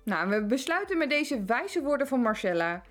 Nou, 0.09 0.29
we 0.29 0.45
besluiten 0.45 0.99
met 0.99 1.11
deze 1.11 1.45
wijze 1.45 1.83
woorden 1.83 2.07
van 2.07 2.21
Marcella. 2.21 2.83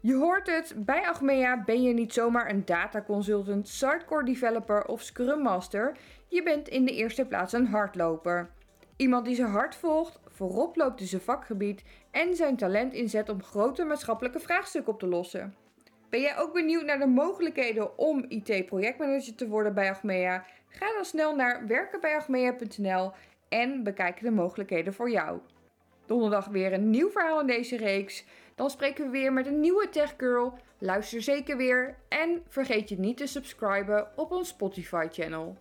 Je 0.00 0.14
hoort 0.14 0.46
het, 0.46 0.74
bij 0.76 1.06
Achmea 1.06 1.62
ben 1.64 1.82
je 1.82 1.92
niet 1.92 2.12
zomaar 2.12 2.50
een 2.50 2.64
data 2.64 3.02
consultant, 3.02 3.68
sitecore 3.68 4.24
developer 4.24 4.84
of 4.84 5.02
scrum 5.02 5.42
master. 5.42 5.96
Je 6.28 6.42
bent 6.42 6.68
in 6.68 6.84
de 6.84 6.92
eerste 6.92 7.24
plaats 7.24 7.52
een 7.52 7.66
hardloper. 7.66 8.50
Iemand 8.96 9.24
die 9.24 9.34
zijn 9.34 9.50
hart 9.50 9.76
volgt, 9.76 10.20
voorop 10.28 10.76
loopt 10.76 11.00
in 11.00 11.06
zijn 11.06 11.20
vakgebied 11.20 11.82
en 12.10 12.36
zijn 12.36 12.56
talent 12.56 12.92
inzet 12.92 13.28
om 13.28 13.42
grote 13.42 13.84
maatschappelijke 13.84 14.40
vraagstukken 14.40 14.92
op 14.92 14.98
te 14.98 15.06
lossen. 15.06 15.54
Ben 16.10 16.20
jij 16.20 16.38
ook 16.38 16.52
benieuwd 16.52 16.84
naar 16.84 16.98
de 16.98 17.06
mogelijkheden 17.06 17.98
om 17.98 18.24
IT-projectmanager 18.28 19.34
te 19.34 19.48
worden 19.48 19.74
bij 19.74 19.90
Achmea? 19.90 20.44
Ga 20.68 20.94
dan 20.94 21.04
snel 21.04 21.34
naar 21.34 21.66
werkenbijachmea.nl 21.66 23.12
en 23.48 23.82
bekijk 23.82 24.20
de 24.20 24.30
mogelijkheden 24.30 24.94
voor 24.94 25.10
jou. 25.10 25.40
Donderdag 26.06 26.46
weer 26.46 26.72
een 26.72 26.90
nieuw 26.90 27.10
verhaal 27.10 27.40
in 27.40 27.46
deze 27.46 27.76
reeks. 27.76 28.24
Dan 28.54 28.70
spreken 28.70 29.04
we 29.04 29.10
weer 29.10 29.32
met 29.32 29.46
een 29.46 29.60
nieuwe 29.60 29.88
Tech 29.88 30.14
Girl. 30.16 30.58
Luister 30.78 31.22
zeker 31.22 31.56
weer 31.56 31.96
en 32.08 32.42
vergeet 32.48 32.88
je 32.88 32.98
niet 32.98 33.16
te 33.16 33.26
subscriben 33.26 34.08
op 34.16 34.32
ons 34.32 34.48
Spotify 34.48 35.06
channel. 35.10 35.56